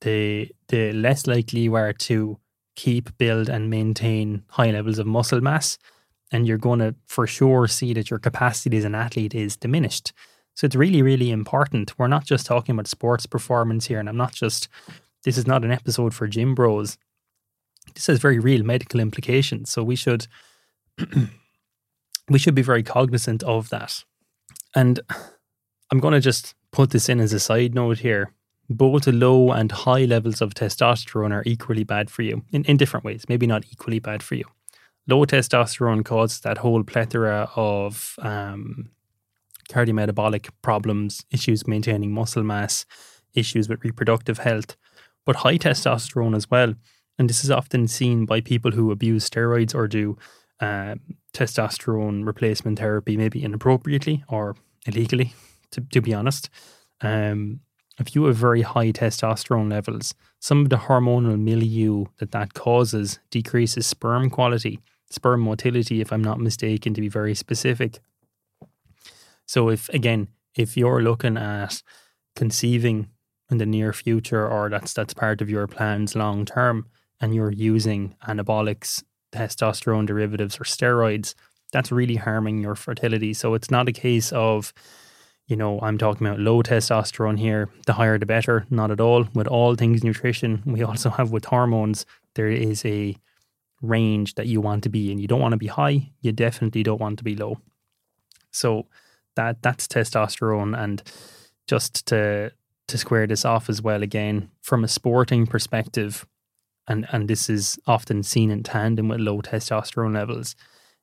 the 0.00 0.50
the 0.68 0.92
less 0.92 1.26
likely 1.26 1.60
you 1.60 1.74
are 1.74 1.92
to 1.92 2.38
keep, 2.74 3.16
build, 3.16 3.48
and 3.48 3.70
maintain 3.70 4.42
high 4.48 4.70
levels 4.70 4.98
of 4.98 5.06
muscle 5.06 5.40
mass. 5.40 5.78
And 6.32 6.46
you're 6.46 6.58
going 6.58 6.80
to 6.80 6.94
for 7.06 7.26
sure 7.26 7.68
see 7.68 7.94
that 7.94 8.10
your 8.10 8.18
capacity 8.18 8.76
as 8.76 8.84
an 8.84 8.96
athlete 8.96 9.34
is 9.34 9.56
diminished. 9.56 10.12
So 10.56 10.64
it's 10.64 10.74
really, 10.74 11.02
really 11.02 11.30
important. 11.30 11.98
We're 11.98 12.08
not 12.08 12.24
just 12.24 12.46
talking 12.46 12.74
about 12.74 12.86
sports 12.86 13.26
performance 13.26 13.86
here, 13.86 14.00
and 14.00 14.08
I'm 14.08 14.16
not 14.16 14.32
just, 14.32 14.68
this 15.22 15.36
is 15.36 15.46
not 15.46 15.64
an 15.64 15.70
episode 15.70 16.14
for 16.14 16.26
gym 16.26 16.54
bros. 16.54 16.96
This 17.94 18.06
has 18.06 18.18
very 18.18 18.38
real 18.38 18.64
medical 18.64 18.98
implications. 18.98 19.70
So 19.70 19.84
we 19.84 19.96
should, 19.96 20.26
we 22.28 22.38
should 22.38 22.54
be 22.54 22.62
very 22.62 22.82
cognizant 22.82 23.42
of 23.42 23.68
that. 23.68 24.02
And 24.74 24.98
I'm 25.90 26.00
going 26.00 26.14
to 26.14 26.20
just 26.20 26.54
put 26.72 26.90
this 26.90 27.10
in 27.10 27.20
as 27.20 27.34
a 27.34 27.40
side 27.40 27.74
note 27.74 27.98
here. 27.98 28.32
Both 28.70 29.06
low 29.06 29.52
and 29.52 29.70
high 29.70 30.06
levels 30.06 30.40
of 30.40 30.54
testosterone 30.54 31.32
are 31.32 31.42
equally 31.44 31.84
bad 31.84 32.10
for 32.10 32.22
you 32.22 32.42
in, 32.50 32.64
in 32.64 32.78
different 32.78 33.04
ways, 33.04 33.26
maybe 33.28 33.46
not 33.46 33.64
equally 33.70 33.98
bad 33.98 34.22
for 34.22 34.34
you. 34.36 34.46
Low 35.06 35.26
testosterone 35.26 36.04
causes 36.04 36.40
that 36.40 36.58
whole 36.58 36.82
plethora 36.82 37.48
of 37.54 38.18
um, 38.22 38.90
cardiometabolic 39.70 40.50
problems, 40.62 41.24
issues 41.30 41.66
maintaining 41.66 42.12
muscle 42.12 42.42
mass, 42.42 42.86
issues 43.34 43.68
with 43.68 43.84
reproductive 43.84 44.38
health, 44.38 44.76
but 45.24 45.36
high 45.36 45.58
testosterone 45.58 46.36
as 46.36 46.50
well. 46.50 46.74
And 47.18 47.28
this 47.28 47.44
is 47.44 47.50
often 47.50 47.88
seen 47.88 48.26
by 48.26 48.40
people 48.40 48.72
who 48.72 48.90
abuse 48.90 49.28
steroids 49.28 49.74
or 49.74 49.88
do 49.88 50.16
um, 50.60 51.00
testosterone 51.32 52.26
replacement 52.26 52.78
therapy, 52.78 53.16
maybe 53.16 53.42
inappropriately 53.42 54.24
or 54.28 54.56
illegally, 54.86 55.34
to, 55.72 55.80
to 55.92 56.00
be 56.00 56.14
honest. 56.14 56.48
Um, 57.00 57.60
if 57.98 58.14
you 58.14 58.24
have 58.24 58.36
very 58.36 58.62
high 58.62 58.92
testosterone 58.92 59.70
levels, 59.70 60.14
some 60.38 60.60
of 60.62 60.68
the 60.68 60.76
hormonal 60.76 61.40
milieu 61.40 62.06
that 62.18 62.32
that 62.32 62.54
causes 62.54 63.18
decreases 63.30 63.86
sperm 63.86 64.28
quality, 64.30 64.80
sperm 65.10 65.40
motility, 65.40 66.00
if 66.00 66.12
I'm 66.12 66.22
not 66.22 66.38
mistaken, 66.38 66.94
to 66.94 67.00
be 67.00 67.08
very 67.08 67.34
specific. 67.34 68.00
So, 69.46 69.68
if 69.68 69.88
again, 69.90 70.28
if 70.54 70.76
you're 70.76 71.02
looking 71.02 71.36
at 71.36 71.82
conceiving 72.34 73.08
in 73.50 73.58
the 73.58 73.66
near 73.66 73.92
future, 73.92 74.46
or 74.46 74.68
that's 74.68 74.92
that's 74.92 75.14
part 75.14 75.40
of 75.40 75.48
your 75.48 75.66
plans 75.66 76.14
long 76.14 76.44
term, 76.44 76.86
and 77.20 77.34
you're 77.34 77.52
using 77.52 78.14
anabolics, 78.26 79.02
testosterone 79.32 80.06
derivatives, 80.06 80.56
or 80.56 80.64
steroids, 80.64 81.34
that's 81.72 81.92
really 81.92 82.16
harming 82.16 82.60
your 82.60 82.74
fertility. 82.74 83.32
So, 83.32 83.54
it's 83.54 83.70
not 83.70 83.88
a 83.88 83.92
case 83.92 84.32
of 84.32 84.72
you 85.46 85.54
know, 85.54 85.78
I'm 85.80 85.96
talking 85.96 86.26
about 86.26 86.40
low 86.40 86.62
testosterone 86.62 87.38
here. 87.38 87.68
The 87.86 87.92
higher, 87.92 88.18
the 88.18 88.26
better. 88.26 88.66
Not 88.68 88.90
at 88.90 89.00
all. 89.00 89.28
With 89.32 89.46
all 89.46 89.76
things 89.76 90.02
nutrition, 90.02 90.62
we 90.66 90.82
also 90.82 91.10
have 91.10 91.30
with 91.30 91.44
hormones, 91.44 92.04
there 92.34 92.48
is 92.48 92.84
a 92.84 93.16
range 93.82 94.34
that 94.34 94.46
you 94.46 94.60
want 94.60 94.82
to 94.84 94.88
be 94.88 95.12
in. 95.12 95.18
You 95.18 95.28
don't 95.28 95.40
want 95.40 95.52
to 95.52 95.58
be 95.58 95.68
high. 95.68 96.10
You 96.20 96.32
definitely 96.32 96.82
don't 96.82 97.00
want 97.00 97.18
to 97.18 97.24
be 97.24 97.36
low. 97.36 97.60
So 98.50 98.86
that 99.36 99.62
that's 99.62 99.86
testosterone. 99.86 100.78
And 100.78 101.02
just 101.66 102.06
to 102.06 102.52
to 102.88 102.98
square 102.98 103.26
this 103.26 103.44
off 103.44 103.68
as 103.68 103.82
well, 103.82 104.02
again 104.02 104.50
from 104.62 104.84
a 104.84 104.88
sporting 104.88 105.46
perspective, 105.46 106.26
and 106.88 107.06
and 107.10 107.28
this 107.28 107.48
is 107.48 107.78
often 107.86 108.22
seen 108.22 108.50
in 108.50 108.62
tandem 108.62 109.08
with 109.08 109.20
low 109.20 109.40
testosterone 109.40 110.14
levels. 110.14 110.56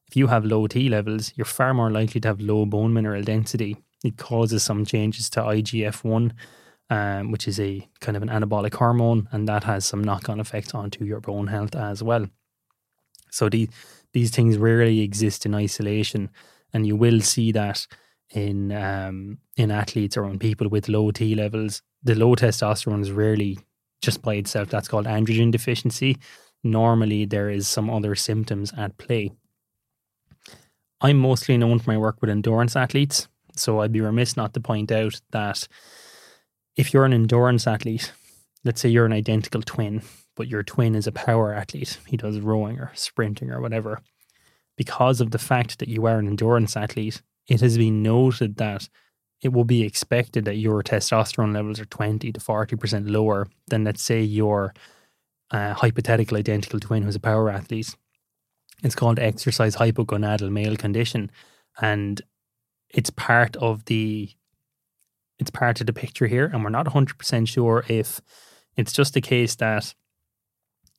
If 0.08 0.18
you 0.18 0.28
have 0.28 0.46
low 0.46 0.68
T 0.68 0.90
levels, 0.90 1.34
you're 1.36 1.46
far 1.46 1.74
more 1.74 1.90
likely 1.90 2.22
to 2.22 2.28
have 2.28 2.42
low 2.42 2.66
bone 2.66 2.94
mineral 2.94 3.24
density 3.24 3.78
it 4.04 4.18
causes 4.18 4.63
some 4.63 4.86
changes 4.86 5.30
to 5.32 5.42
IGF 5.42 6.04
1, 6.04 6.34
um, 6.90 7.32
which 7.32 7.48
is 7.48 7.60
a 7.60 7.88
kind 8.02 8.18
of 8.18 8.24
an 8.24 8.30
anabolic 8.30 8.75
hormone, 8.75 9.28
and 9.32 9.48
that 9.48 9.63
has 9.63 9.86
some 9.86 10.04
knock 10.04 10.30
on 10.30 10.40
effects 10.40 10.74
onto 10.74 11.06
your 11.06 11.22
bone 11.22 11.48
health 11.48 11.75
as 11.75 12.04
well. 12.04 12.28
So 13.32 13.50
the, 13.50 13.70
these 14.12 14.30
things 14.30 14.58
rarely 14.58 15.00
exist 15.00 15.46
in 15.46 15.56
isolation, 15.56 16.30
and 16.74 16.86
you 16.86 16.96
will 16.96 17.22
see 17.22 17.52
that 17.54 17.88
in 18.34 18.72
um, 18.72 19.38
in 19.56 19.72
athletes 19.72 20.18
or 20.18 20.25
in 20.25 20.40
people 20.40 20.68
with 20.68 20.90
low 20.90 21.12
T 21.12 21.36
levels. 21.36 21.82
The 22.04 22.16
low 22.16 22.36
testosterone 22.36 23.02
is 23.02 23.12
rarely 23.12 23.60
just 24.02 24.22
by 24.22 24.36
itself. 24.36 24.70
That's 24.70 24.88
called 24.88 25.06
androgen 25.06 25.52
deficiency. 25.52 26.18
Normally, 26.63 27.25
there 27.25 27.50
is 27.50 27.68
some 27.68 27.90
other 27.90 28.16
symptoms 28.16 28.74
at 28.78 28.98
play. 28.98 29.32
I'm 31.02 31.18
mostly 31.18 31.58
known 31.58 31.80
for 31.80 31.92
my 31.92 31.98
work 31.98 32.22
with 32.22 32.30
endurance 32.30 32.75
athletes, 32.75 33.28
so 33.58 33.82
I'd 33.82 33.92
be 33.92 34.02
remiss 34.02 34.38
not 34.38 34.54
to 34.54 34.62
point 34.62 34.92
out 34.92 35.20
that 35.32 35.68
if 36.75 36.94
you're 36.94 37.06
an 37.06 37.13
endurance 37.13 37.68
athlete, 37.68 38.13
let's 38.63 38.80
say 38.80 38.90
you're 38.90 39.06
an 39.06 39.13
identical 39.13 39.62
twin, 39.62 40.02
but 40.36 40.48
your 40.48 40.63
twin 40.63 40.96
is 40.96 41.06
a 41.06 41.12
power 41.12 41.54
athlete, 41.54 42.00
he 42.08 42.16
does 42.16 42.40
rowing 42.40 42.80
or 42.80 42.92
sprinting 42.96 43.52
or 43.52 43.60
whatever, 43.60 44.02
because 44.78 45.20
of 45.20 45.32
the 45.32 45.38
fact 45.38 45.80
that 45.80 45.90
you 45.90 46.06
are 46.06 46.20
an 46.20 46.28
endurance 46.28 46.78
athlete, 46.78 47.22
it 47.48 47.62
has 47.62 47.78
been 47.78 48.02
noted 48.02 48.58
that 48.58 48.90
it 49.42 49.52
will 49.52 49.66
be 49.66 49.84
expected 49.84 50.46
that 50.46 50.56
your 50.56 50.82
testosterone 50.82 51.54
levels 51.54 51.80
are 51.80 51.86
20 51.86 52.32
to 52.32 52.40
40% 52.40 53.10
lower 53.10 53.48
than, 53.68 53.84
let's 53.84 54.02
say, 54.02 54.22
your 54.22 54.74
uh, 55.52 55.74
hypothetical 55.74 56.38
identical 56.38 56.80
twin 56.80 57.04
who's 57.04 57.16
a 57.16 57.20
power 57.20 57.50
athlete. 57.50 57.96
It's 58.84 58.96
called 58.96 59.20
exercise 59.20 59.76
hypogonadal 59.76 60.50
male 60.50 60.78
condition. 60.78 61.30
And 61.82 62.22
it's 62.90 63.10
part 63.10 63.56
of 63.58 63.86
the 63.86 64.30
it's 65.40 65.52
part 65.52 65.82
of 65.82 65.88
the 65.88 65.94
picture 65.94 66.28
here 66.28 66.46
and 66.46 66.64
we're 66.64 66.70
not 66.70 66.86
100% 66.86 67.48
sure 67.48 67.84
if 67.90 68.22
it's 68.78 68.94
just 68.94 69.18
a 69.18 69.22
case 69.22 69.56
that 69.56 69.94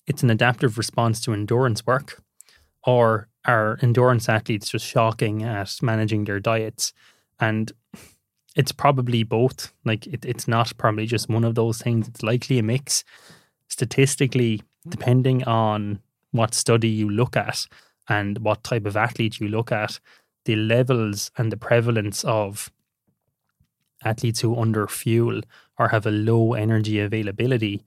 it's 0.06 0.22
an 0.22 0.28
adaptive 0.28 0.76
response 0.76 1.20
to 1.20 1.32
endurance 1.32 1.86
work 1.86 2.20
or 2.86 3.28
are 3.44 3.78
endurance 3.82 4.28
athletes 4.28 4.70
just 4.70 4.86
shocking 4.86 5.42
at 5.42 5.78
managing 5.82 6.24
their 6.24 6.40
diets? 6.40 6.92
And 7.40 7.72
it's 8.56 8.72
probably 8.72 9.22
both. 9.22 9.72
Like 9.84 10.06
it, 10.06 10.24
it's 10.24 10.46
not 10.46 10.72
probably 10.78 11.06
just 11.06 11.28
one 11.28 11.44
of 11.44 11.54
those 11.54 11.80
things. 11.82 12.08
It's 12.08 12.22
likely 12.22 12.58
a 12.58 12.62
mix. 12.62 13.04
Statistically 13.68 14.62
depending 14.86 15.42
on 15.44 16.00
what 16.32 16.52
study 16.52 16.88
you 16.88 17.08
look 17.08 17.36
at 17.36 17.66
and 18.08 18.38
what 18.38 18.62
type 18.62 18.86
of 18.86 18.96
athlete 18.96 19.40
you 19.40 19.48
look 19.48 19.72
at 19.72 19.98
the 20.44 20.56
levels 20.56 21.30
and 21.38 21.50
the 21.50 21.56
prevalence 21.56 22.22
of 22.24 22.70
athletes 24.04 24.40
who 24.40 24.56
under 24.56 24.86
fuel 24.86 25.40
or 25.78 25.88
have 25.88 26.06
a 26.06 26.10
low 26.10 26.52
energy 26.52 27.00
availability, 27.00 27.82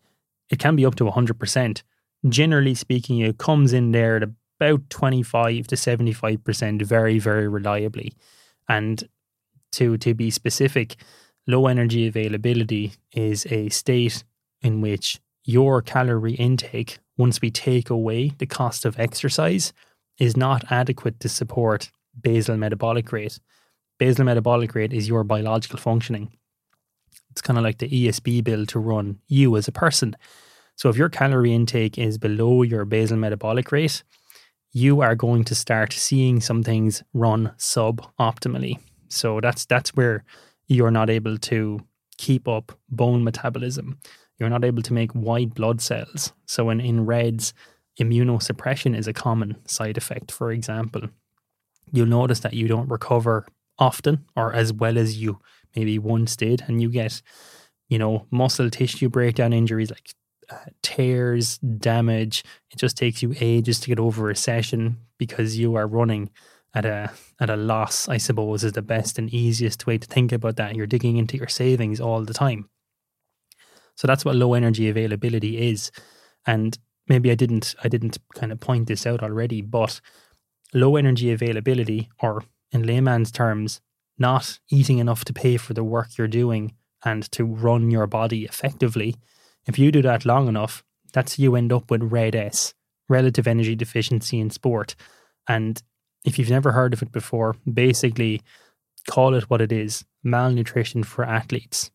it 0.49 0.59
can 0.59 0.75
be 0.75 0.85
up 0.85 0.95
to 0.95 1.03
100%. 1.03 1.83
Generally 2.27 2.75
speaking, 2.75 3.19
it 3.19 3.37
comes 3.37 3.73
in 3.73 3.91
there 3.91 4.17
at 4.17 4.29
about 4.59 4.89
25 4.89 5.67
to 5.67 5.75
75% 5.75 6.81
very, 6.81 7.19
very 7.19 7.47
reliably. 7.47 8.13
And 8.67 9.07
to, 9.73 9.97
to 9.97 10.13
be 10.13 10.31
specific, 10.31 10.95
low 11.45 11.67
energy 11.67 12.07
availability 12.07 12.93
is 13.13 13.45
a 13.47 13.69
state 13.69 14.23
in 14.61 14.81
which 14.81 15.19
your 15.45 15.81
calorie 15.81 16.33
intake, 16.33 16.99
once 17.17 17.41
we 17.41 17.51
take 17.51 17.89
away 17.89 18.33
the 18.37 18.45
cost 18.45 18.85
of 18.85 18.99
exercise, 18.99 19.71
is 20.19 20.35
not 20.35 20.69
adequate 20.71 21.19
to 21.21 21.29
support 21.29 21.91
basal 22.19 22.57
metabolic 22.57 23.11
rate. 23.11 23.39
Basal 23.99 24.25
metabolic 24.25 24.75
rate 24.75 24.93
is 24.93 25.07
your 25.07 25.23
biological 25.23 25.79
functioning. 25.79 26.31
It's 27.31 27.41
kind 27.41 27.57
of 27.57 27.63
like 27.63 27.77
the 27.77 27.89
ESB 27.89 28.43
bill 28.43 28.65
to 28.67 28.79
run 28.79 29.19
you 29.27 29.55
as 29.57 29.67
a 29.67 29.71
person. 29.71 30.15
So 30.75 30.89
if 30.89 30.97
your 30.97 31.09
calorie 31.09 31.53
intake 31.53 31.97
is 31.97 32.17
below 32.17 32.63
your 32.63 32.85
basal 32.85 33.17
metabolic 33.17 33.71
rate, 33.71 34.03
you 34.71 35.01
are 35.01 35.15
going 35.15 35.43
to 35.45 35.55
start 35.55 35.93
seeing 35.93 36.39
some 36.41 36.63
things 36.63 37.03
run 37.13 37.51
suboptimally. 37.57 38.79
So 39.09 39.39
that's 39.41 39.65
that's 39.65 39.95
where 39.95 40.23
you're 40.67 40.91
not 40.91 41.09
able 41.09 41.37
to 41.37 41.79
keep 42.17 42.47
up 42.47 42.77
bone 42.89 43.23
metabolism. 43.23 43.99
You're 44.37 44.49
not 44.49 44.65
able 44.65 44.83
to 44.83 44.93
make 44.93 45.11
white 45.13 45.55
blood 45.55 45.81
cells. 45.81 46.33
So 46.45 46.69
in, 46.69 46.79
in 46.79 47.05
RED-S, 47.05 47.53
immunosuppression 47.99 48.95
is 48.95 49.07
a 49.07 49.13
common 49.13 49.57
side 49.65 49.97
effect, 49.97 50.31
for 50.31 50.51
example. 50.51 51.03
You'll 51.91 52.07
notice 52.07 52.41
that 52.41 52.53
you 52.53 52.67
don't 52.67 52.89
recover 52.89 53.47
often 53.79 54.25
or 54.35 54.53
as 54.53 54.73
well 54.73 54.97
as 54.97 55.17
you 55.21 55.39
maybe 55.75 55.97
once 55.99 56.35
did, 56.35 56.63
and 56.67 56.81
you 56.81 56.89
get, 56.89 57.21
you 57.87 57.97
know, 57.97 58.27
muscle 58.31 58.69
tissue 58.69 59.09
breakdown 59.09 59.53
injuries 59.53 59.89
like 59.89 60.13
uh, 60.49 60.57
tears, 60.81 61.57
damage. 61.57 62.43
It 62.71 62.77
just 62.77 62.97
takes 62.97 63.21
you 63.21 63.33
ages 63.39 63.79
to 63.81 63.87
get 63.89 63.99
over 63.99 64.29
a 64.29 64.35
session 64.35 64.97
because 65.17 65.57
you 65.57 65.75
are 65.75 65.87
running 65.87 66.29
at 66.73 66.85
a 66.85 67.11
at 67.39 67.49
a 67.49 67.55
loss, 67.55 68.07
I 68.07 68.17
suppose, 68.17 68.63
is 68.63 68.73
the 68.73 68.81
best 68.81 69.17
and 69.17 69.33
easiest 69.33 69.87
way 69.87 69.97
to 69.97 70.07
think 70.07 70.31
about 70.31 70.55
that. 70.57 70.75
You're 70.75 70.87
digging 70.87 71.17
into 71.17 71.37
your 71.37 71.47
savings 71.47 71.99
all 71.99 72.23
the 72.23 72.33
time. 72.33 72.69
So 73.95 74.07
that's 74.07 74.23
what 74.23 74.35
low 74.35 74.53
energy 74.53 74.89
availability 74.89 75.69
is. 75.69 75.91
And 76.45 76.77
maybe 77.07 77.31
I 77.31 77.35
didn't 77.35 77.75
I 77.83 77.87
didn't 77.87 78.17
kind 78.35 78.51
of 78.51 78.59
point 78.59 78.87
this 78.87 79.05
out 79.05 79.23
already, 79.23 79.61
but 79.61 80.01
low 80.73 80.95
energy 80.95 81.31
availability, 81.31 82.09
or 82.19 82.43
in 82.71 82.83
layman's 82.83 83.31
terms, 83.31 83.81
not 84.17 84.59
eating 84.69 84.99
enough 84.99 85.25
to 85.25 85.33
pay 85.33 85.57
for 85.57 85.73
the 85.73 85.83
work 85.83 86.17
you're 86.17 86.27
doing 86.27 86.73
and 87.03 87.31
to 87.31 87.45
run 87.45 87.91
your 87.91 88.07
body 88.07 88.45
effectively, 88.45 89.15
if 89.67 89.77
you 89.77 89.91
do 89.91 90.01
that 90.01 90.25
long 90.25 90.47
enough, 90.47 90.83
that's 91.13 91.39
you 91.39 91.55
end 91.55 91.73
up 91.73 91.89
with 91.91 92.03
RED-S, 92.03 92.73
relative 93.09 93.47
energy 93.47 93.75
deficiency 93.75 94.39
in 94.39 94.49
sport. 94.49 94.95
And 95.47 95.81
if 96.25 96.37
you've 96.37 96.49
never 96.49 96.71
heard 96.71 96.93
of 96.93 97.01
it 97.01 97.11
before, 97.11 97.55
basically 97.71 98.41
call 99.09 99.33
it 99.33 99.49
what 99.49 99.61
it 99.61 99.71
is 99.71 100.03
malnutrition 100.23 101.03
for 101.03 101.23
athletes. 101.23 101.91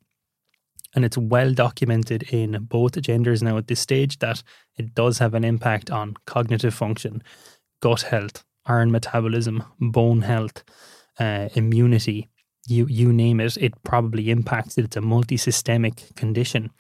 And 0.94 1.04
it's 1.04 1.18
well 1.18 1.52
documented 1.54 2.24
in 2.24 2.66
both 2.68 3.00
genders 3.00 3.42
now 3.42 3.56
at 3.56 3.66
this 3.66 3.80
stage 3.80 4.18
that 4.18 4.42
it 4.76 4.94
does 4.94 5.18
have 5.18 5.34
an 5.34 5.44
impact 5.44 5.90
on 5.90 6.14
cognitive 6.26 6.74
function, 6.74 7.22
gut 7.80 8.02
health, 8.02 8.44
iron 8.66 8.90
metabolism, 8.90 9.64
bone 9.80 10.22
health, 10.22 10.64
uh, 11.18 11.48
immunity. 11.54 12.28
You 12.68 12.86
you 12.88 13.12
name 13.12 13.40
it, 13.40 13.56
it 13.56 13.82
probably 13.82 14.30
impacts 14.30 14.78
it. 14.78 14.84
It's 14.84 14.96
a 14.96 15.00
multi-systemic 15.00 16.14
condition. 16.14 16.70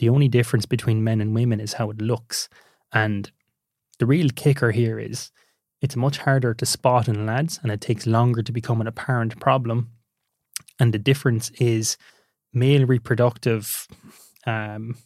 The 0.00 0.08
only 0.08 0.28
difference 0.28 0.64
between 0.64 1.04
men 1.04 1.20
and 1.20 1.34
women 1.34 1.60
is 1.60 1.74
how 1.74 1.90
it 1.90 2.00
looks. 2.00 2.48
And 2.90 3.30
the 3.98 4.06
real 4.06 4.30
kicker 4.34 4.70
here 4.70 4.98
is 4.98 5.30
it's 5.82 5.94
much 5.94 6.16
harder 6.18 6.54
to 6.54 6.66
spot 6.66 7.06
in 7.06 7.26
lads 7.26 7.60
and 7.62 7.70
it 7.70 7.82
takes 7.82 8.06
longer 8.06 8.42
to 8.42 8.50
become 8.50 8.80
an 8.80 8.86
apparent 8.86 9.38
problem. 9.40 9.90
And 10.78 10.94
the 10.94 10.98
difference 10.98 11.50
is 11.60 11.98
male 12.54 12.86
reproductive 12.86 13.86
um, 14.46 14.96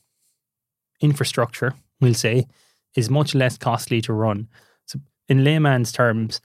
infrastructure, 1.01 1.75
we'll 2.01 2.15
say, 2.15 2.47
is 2.95 3.11
much 3.11 3.35
less 3.35 3.59
costly 3.59 4.01
to 4.03 4.13
run. 4.13 4.47
So, 4.87 5.01
in 5.29 5.43
layman's 5.43 5.91
terms, 5.91 6.41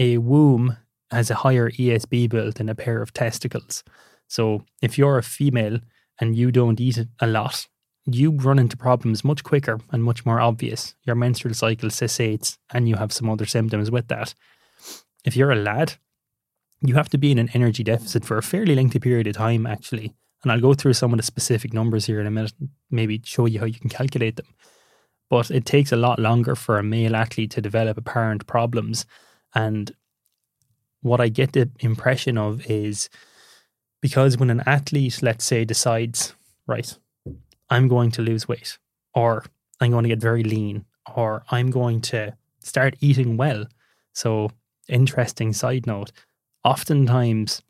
a 0.00 0.18
womb 0.18 0.76
has 1.12 1.30
a 1.30 1.36
higher 1.36 1.70
ESB 1.70 2.28
built 2.30 2.56
than 2.56 2.68
a 2.68 2.74
pair 2.74 3.00
of 3.00 3.12
testicles. 3.12 3.84
So, 4.26 4.64
if 4.80 4.98
you're 4.98 5.18
a 5.18 5.22
female 5.22 5.78
and 6.20 6.34
you 6.34 6.50
don't 6.50 6.80
eat 6.80 6.98
a 7.20 7.26
lot, 7.28 7.68
you 8.06 8.32
run 8.32 8.58
into 8.58 8.76
problems 8.76 9.24
much 9.24 9.44
quicker 9.44 9.80
and 9.90 10.02
much 10.02 10.26
more 10.26 10.40
obvious. 10.40 10.94
Your 11.04 11.16
menstrual 11.16 11.54
cycle 11.54 11.90
cessates 11.90 12.58
and 12.72 12.88
you 12.88 12.96
have 12.96 13.12
some 13.12 13.30
other 13.30 13.46
symptoms 13.46 13.90
with 13.90 14.08
that. 14.08 14.34
If 15.24 15.36
you're 15.36 15.52
a 15.52 15.56
lad, 15.56 15.94
you 16.80 16.94
have 16.94 17.08
to 17.10 17.18
be 17.18 17.30
in 17.30 17.38
an 17.38 17.50
energy 17.54 17.84
deficit 17.84 18.24
for 18.24 18.38
a 18.38 18.42
fairly 18.42 18.74
lengthy 18.74 18.98
period 18.98 19.28
of 19.28 19.36
time, 19.36 19.66
actually. 19.66 20.14
And 20.42 20.50
I'll 20.50 20.60
go 20.60 20.74
through 20.74 20.94
some 20.94 21.12
of 21.12 21.16
the 21.16 21.22
specific 21.22 21.72
numbers 21.72 22.06
here 22.06 22.20
in 22.20 22.26
a 22.26 22.30
minute, 22.30 22.54
maybe 22.90 23.20
show 23.24 23.46
you 23.46 23.60
how 23.60 23.66
you 23.66 23.78
can 23.78 23.88
calculate 23.88 24.34
them. 24.34 24.48
But 25.30 25.52
it 25.52 25.64
takes 25.64 25.92
a 25.92 25.96
lot 25.96 26.18
longer 26.18 26.56
for 26.56 26.78
a 26.78 26.82
male 26.82 27.14
athlete 27.14 27.52
to 27.52 27.60
develop 27.60 27.96
apparent 27.96 28.48
problems. 28.48 29.06
And 29.54 29.94
what 31.02 31.20
I 31.20 31.28
get 31.28 31.52
the 31.52 31.70
impression 31.78 32.36
of 32.36 32.68
is 32.68 33.08
because 34.00 34.36
when 34.36 34.50
an 34.50 34.64
athlete, 34.66 35.22
let's 35.22 35.44
say, 35.44 35.64
decides, 35.64 36.34
right, 36.66 36.98
I'm 37.72 37.88
going 37.88 38.10
to 38.12 38.22
lose 38.22 38.46
weight, 38.46 38.76
or 39.14 39.44
I'm 39.80 39.92
going 39.92 40.02
to 40.02 40.10
get 40.10 40.20
very 40.20 40.44
lean, 40.44 40.84
or 41.16 41.42
I'm 41.50 41.70
going 41.70 42.02
to 42.02 42.36
start 42.60 42.96
eating 43.00 43.38
well. 43.38 43.64
So, 44.12 44.50
interesting 44.88 45.54
side 45.54 45.86
note 45.86 46.12
oftentimes, 46.64 47.62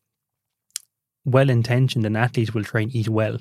well 1.25 1.49
intentioned, 1.49 2.05
an 2.05 2.17
athlete 2.17 2.53
will 2.53 2.65
try 2.65 2.81
and 2.81 2.95
eat 2.95 3.09
well. 3.09 3.39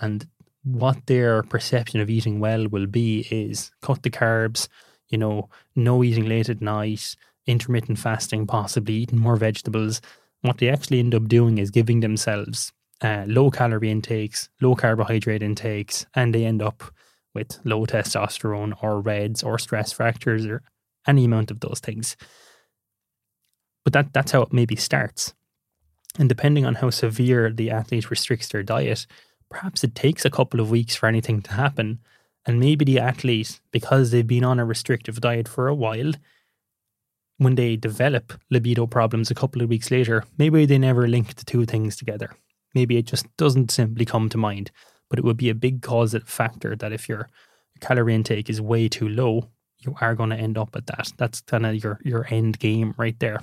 And 0.00 0.26
what 0.64 1.06
their 1.06 1.44
perception 1.44 2.00
of 2.00 2.10
eating 2.10 2.40
well 2.40 2.66
will 2.66 2.86
be 2.86 3.28
is 3.30 3.70
cut 3.80 4.02
the 4.02 4.10
carbs, 4.10 4.66
you 5.10 5.16
know, 5.16 5.48
no 5.76 6.02
eating 6.02 6.26
late 6.26 6.48
at 6.48 6.60
night, 6.60 7.14
intermittent 7.46 8.00
fasting, 8.00 8.48
possibly 8.48 8.94
eating 8.94 9.20
more 9.20 9.36
vegetables. 9.36 10.00
What 10.40 10.58
they 10.58 10.70
actually 10.70 10.98
end 10.98 11.14
up 11.14 11.28
doing 11.28 11.58
is 11.58 11.70
giving 11.70 12.00
themselves 12.00 12.72
uh, 13.02 13.24
low 13.26 13.50
calorie 13.50 13.90
intakes, 13.90 14.48
low 14.60 14.74
carbohydrate 14.74 15.42
intakes, 15.42 16.06
and 16.14 16.34
they 16.34 16.44
end 16.44 16.62
up 16.62 16.82
with 17.34 17.58
low 17.64 17.86
testosterone 17.86 18.76
or 18.82 19.00
RED-S 19.00 19.42
or 19.42 19.58
stress 19.58 19.92
fractures 19.92 20.46
or 20.46 20.62
any 21.06 21.24
amount 21.24 21.50
of 21.50 21.60
those 21.60 21.80
things. 21.80 22.16
But 23.84 23.92
that 23.94 24.12
that's 24.12 24.32
how 24.32 24.42
it 24.42 24.52
maybe 24.52 24.76
starts. 24.76 25.34
And 26.18 26.28
depending 26.28 26.66
on 26.66 26.76
how 26.76 26.90
severe 26.90 27.50
the 27.50 27.70
athlete 27.70 28.10
restricts 28.10 28.48
their 28.48 28.62
diet, 28.62 29.06
perhaps 29.48 29.84
it 29.84 29.94
takes 29.94 30.24
a 30.24 30.30
couple 30.30 30.60
of 30.60 30.70
weeks 30.70 30.94
for 30.96 31.06
anything 31.06 31.40
to 31.42 31.52
happen. 31.52 32.00
And 32.46 32.58
maybe 32.58 32.84
the 32.84 32.98
athlete, 32.98 33.60
because 33.70 34.10
they've 34.10 34.26
been 34.26 34.44
on 34.44 34.58
a 34.58 34.64
restrictive 34.64 35.20
diet 35.20 35.48
for 35.48 35.68
a 35.68 35.74
while, 35.74 36.12
when 37.38 37.54
they 37.54 37.76
develop 37.76 38.32
libido 38.50 38.86
problems 38.86 39.30
a 39.30 39.34
couple 39.34 39.62
of 39.62 39.68
weeks 39.68 39.90
later, 39.90 40.24
maybe 40.36 40.66
they 40.66 40.78
never 40.78 41.08
link 41.08 41.34
the 41.36 41.44
two 41.44 41.64
things 41.64 41.96
together. 41.96 42.30
Maybe 42.74 42.96
it 42.96 43.06
just 43.06 43.26
doesn't 43.36 43.70
simply 43.70 44.04
come 44.04 44.28
to 44.28 44.38
mind, 44.38 44.70
but 45.08 45.18
it 45.18 45.24
would 45.24 45.36
be 45.36 45.50
a 45.50 45.54
big 45.54 45.82
causative 45.82 46.28
factor 46.28 46.76
that 46.76 46.92
if 46.92 47.08
your 47.08 47.28
calorie 47.80 48.14
intake 48.14 48.50
is 48.50 48.60
way 48.60 48.88
too 48.88 49.08
low, 49.08 49.48
you 49.78 49.96
are 50.00 50.14
going 50.14 50.30
to 50.30 50.36
end 50.36 50.58
up 50.58 50.76
at 50.76 50.86
that. 50.86 51.12
That's 51.16 51.40
kind 51.40 51.66
of 51.66 51.82
your 51.82 51.98
your 52.04 52.26
end 52.30 52.58
game 52.58 52.94
right 52.96 53.18
there. 53.18 53.40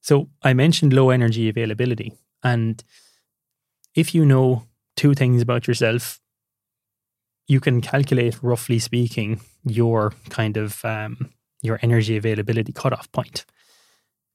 So 0.00 0.28
I 0.42 0.54
mentioned 0.54 0.92
low 0.92 1.10
energy 1.10 1.48
availability, 1.48 2.14
and 2.42 2.82
if 3.94 4.14
you 4.14 4.24
know 4.24 4.64
two 4.96 5.14
things 5.14 5.42
about 5.42 5.66
yourself, 5.66 6.20
you 7.46 7.60
can 7.60 7.80
calculate 7.80 8.42
roughly 8.42 8.78
speaking 8.78 9.40
your 9.64 10.12
kind 10.30 10.56
of 10.56 10.84
um, 10.84 11.32
your 11.62 11.78
energy 11.82 12.16
availability 12.16 12.72
cutoff 12.72 13.10
point. 13.12 13.44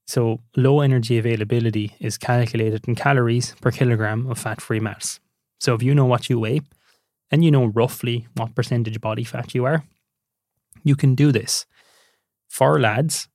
So, 0.07 0.41
low 0.55 0.81
energy 0.81 1.17
availability 1.17 1.95
is 1.99 2.17
calculated 2.17 2.87
in 2.87 2.95
calories 2.95 3.55
per 3.59 3.71
kilogram 3.71 4.27
of 4.29 4.37
fat 4.37 4.61
free 4.61 4.79
mass. 4.79 5.19
So, 5.59 5.73
if 5.73 5.81
you 5.81 5.95
know 5.95 6.05
what 6.05 6.29
you 6.29 6.39
weigh 6.39 6.61
and 7.31 7.43
you 7.43 7.49
know 7.49 7.65
roughly 7.65 8.27
what 8.35 8.53
percentage 8.53 9.01
body 9.01 9.23
fat 9.23 9.55
you 9.55 9.65
are, 9.65 9.83
you 10.83 10.95
can 10.95 11.15
do 11.15 11.31
this. 11.31 11.65
For 12.47 12.79
lads, 12.79 13.27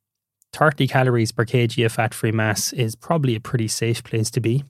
30 0.53 0.87
calories 0.87 1.33
per 1.33 1.45
kg 1.45 1.85
of 1.87 1.93
fat 1.93 2.15
free 2.15 2.33
mass 2.33 2.73
is 2.73 2.95
probably 2.95 3.35
a 3.35 3.41
pretty 3.41 3.69
safe 3.69 4.05
place 4.05 4.31
to 4.31 4.41
be. 4.41 4.65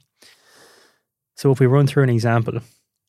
So, 1.37 1.53
if 1.53 1.61
we 1.61 1.67
run 1.67 1.87
through 1.87 2.05
an 2.05 2.11
example, 2.11 2.61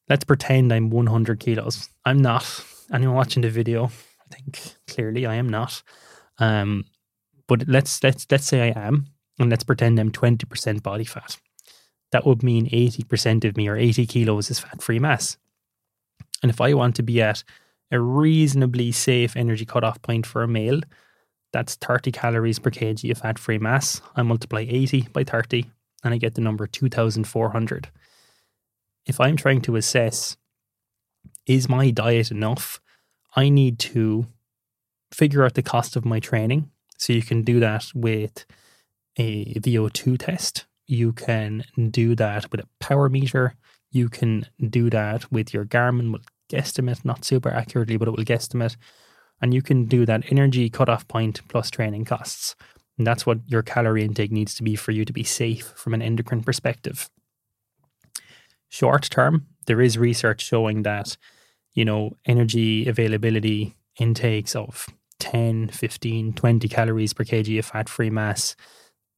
let's 0.09 0.25
pretend 0.25 0.73
I'm 0.73 0.89
100 0.89 1.39
kilos. 1.39 1.89
I'm 2.03 2.21
not. 2.21 2.65
Anyone 2.93 3.15
watching 3.15 3.41
the 3.41 3.49
video, 3.49 3.85
I 3.85 4.35
think 4.35 4.75
clearly 4.85 5.25
I 5.25 5.35
am 5.35 5.47
not. 5.47 5.81
Um, 6.39 6.85
but 7.51 7.67
let's 7.67 8.01
let's 8.01 8.25
let's 8.31 8.45
say 8.45 8.71
I 8.71 8.79
am, 8.79 9.07
and 9.37 9.49
let's 9.49 9.65
pretend 9.65 9.99
I'm 9.99 10.09
twenty 10.09 10.45
percent 10.45 10.83
body 10.83 11.03
fat. 11.03 11.37
That 12.13 12.25
would 12.25 12.43
mean 12.43 12.69
eighty 12.71 13.03
percent 13.03 13.43
of 13.43 13.57
me 13.57 13.67
or 13.67 13.75
eighty 13.75 14.05
kilos 14.05 14.49
is 14.49 14.59
fat 14.59 14.81
free 14.81 14.99
mass. 14.99 15.35
And 16.41 16.49
if 16.49 16.61
I 16.61 16.73
want 16.73 16.95
to 16.95 17.03
be 17.03 17.21
at 17.21 17.43
a 17.91 17.99
reasonably 17.99 18.93
safe 18.93 19.35
energy 19.35 19.65
cutoff 19.65 20.01
point 20.01 20.25
for 20.25 20.43
a 20.43 20.47
male, 20.47 20.79
that's 21.51 21.75
30 21.75 22.13
calories 22.13 22.57
per 22.57 22.71
kg 22.71 23.11
of 23.11 23.17
fat 23.17 23.37
free 23.37 23.57
mass. 23.57 24.01
I 24.15 24.21
multiply 24.21 24.61
80 24.61 25.09
by 25.11 25.25
30 25.25 25.69
and 26.05 26.13
I 26.13 26.17
get 26.17 26.35
the 26.35 26.41
number 26.41 26.67
2,400. 26.67 27.89
If 29.05 29.19
I'm 29.19 29.35
trying 29.35 29.59
to 29.63 29.75
assess, 29.75 30.37
is 31.45 31.67
my 31.67 31.91
diet 31.91 32.31
enough? 32.31 32.79
I 33.35 33.49
need 33.49 33.77
to 33.79 34.27
figure 35.13 35.43
out 35.43 35.55
the 35.55 35.61
cost 35.61 35.97
of 35.97 36.05
my 36.05 36.21
training 36.21 36.71
so 37.01 37.13
you 37.13 37.23
can 37.23 37.41
do 37.41 37.59
that 37.59 37.87
with 37.95 38.45
a 39.17 39.55
VO2 39.55 40.19
test. 40.19 40.67
You 40.85 41.13
can 41.13 41.63
do 41.89 42.13
that 42.15 42.51
with 42.51 42.61
a 42.61 42.67
power 42.79 43.09
meter. 43.09 43.55
You 43.89 44.07
can 44.07 44.45
do 44.69 44.87
that 44.91 45.31
with 45.31 45.51
your 45.51 45.65
Garmin. 45.65 46.11
We'll 46.11 46.21
guesstimate, 46.47 47.03
not 47.03 47.25
super 47.25 47.49
accurately, 47.49 47.97
but 47.97 48.07
it 48.07 48.11
will 48.11 48.23
guesstimate. 48.23 48.75
And 49.41 49.51
you 49.51 49.63
can 49.63 49.85
do 49.85 50.05
that 50.05 50.31
energy 50.31 50.69
cutoff 50.69 51.07
point 51.07 51.41
plus 51.47 51.71
training 51.71 52.05
costs. 52.05 52.55
And 52.99 53.07
that's 53.07 53.25
what 53.25 53.39
your 53.47 53.63
calorie 53.63 54.03
intake 54.03 54.31
needs 54.31 54.53
to 54.55 54.63
be 54.63 54.75
for 54.75 54.91
you 54.91 55.03
to 55.03 55.11
be 55.11 55.23
safe 55.23 55.73
from 55.75 55.95
an 55.95 56.03
endocrine 56.03 56.43
perspective. 56.43 57.09
Short 58.69 59.09
term, 59.09 59.47
there 59.65 59.81
is 59.81 59.97
research 59.97 60.41
showing 60.43 60.83
that, 60.83 61.17
you 61.73 61.83
know, 61.83 62.11
energy 62.27 62.87
availability 62.87 63.75
intakes 63.99 64.55
of 64.55 64.85
10, 65.21 65.69
15, 65.69 66.33
20 66.33 66.67
calories 66.67 67.13
per 67.13 67.23
kg 67.23 67.59
of 67.59 67.65
fat 67.65 67.87
free 67.87 68.09
mass 68.09 68.55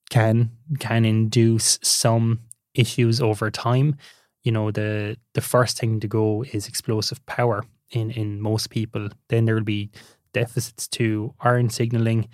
can 0.10 0.52
can 0.80 1.06
induce 1.06 1.80
some 1.82 2.40
issues 2.76 3.22
over 3.22 3.50
time. 3.50 3.96
You 4.44 4.52
know, 4.52 4.70
the 4.70 5.18
the 5.34 5.42
first 5.42 5.80
thing 5.80 6.00
to 6.02 6.08
go 6.08 6.44
is 6.52 6.68
explosive 6.68 7.26
power 7.26 7.64
in, 7.90 8.12
in 8.12 8.42
most 8.42 8.70
people. 8.70 9.10
Then 9.30 9.46
there 9.46 9.56
will 9.56 9.64
be 9.64 9.90
deficits 10.34 10.88
to 10.90 11.34
iron 11.40 11.70
signaling, 11.70 12.28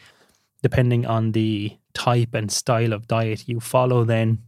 depending 0.64 1.06
on 1.06 1.34
the 1.34 1.78
type 1.94 2.34
and 2.34 2.52
style 2.52 2.94
of 2.94 3.08
diet 3.08 3.48
you 3.48 3.60
follow, 3.60 4.04
then 4.04 4.40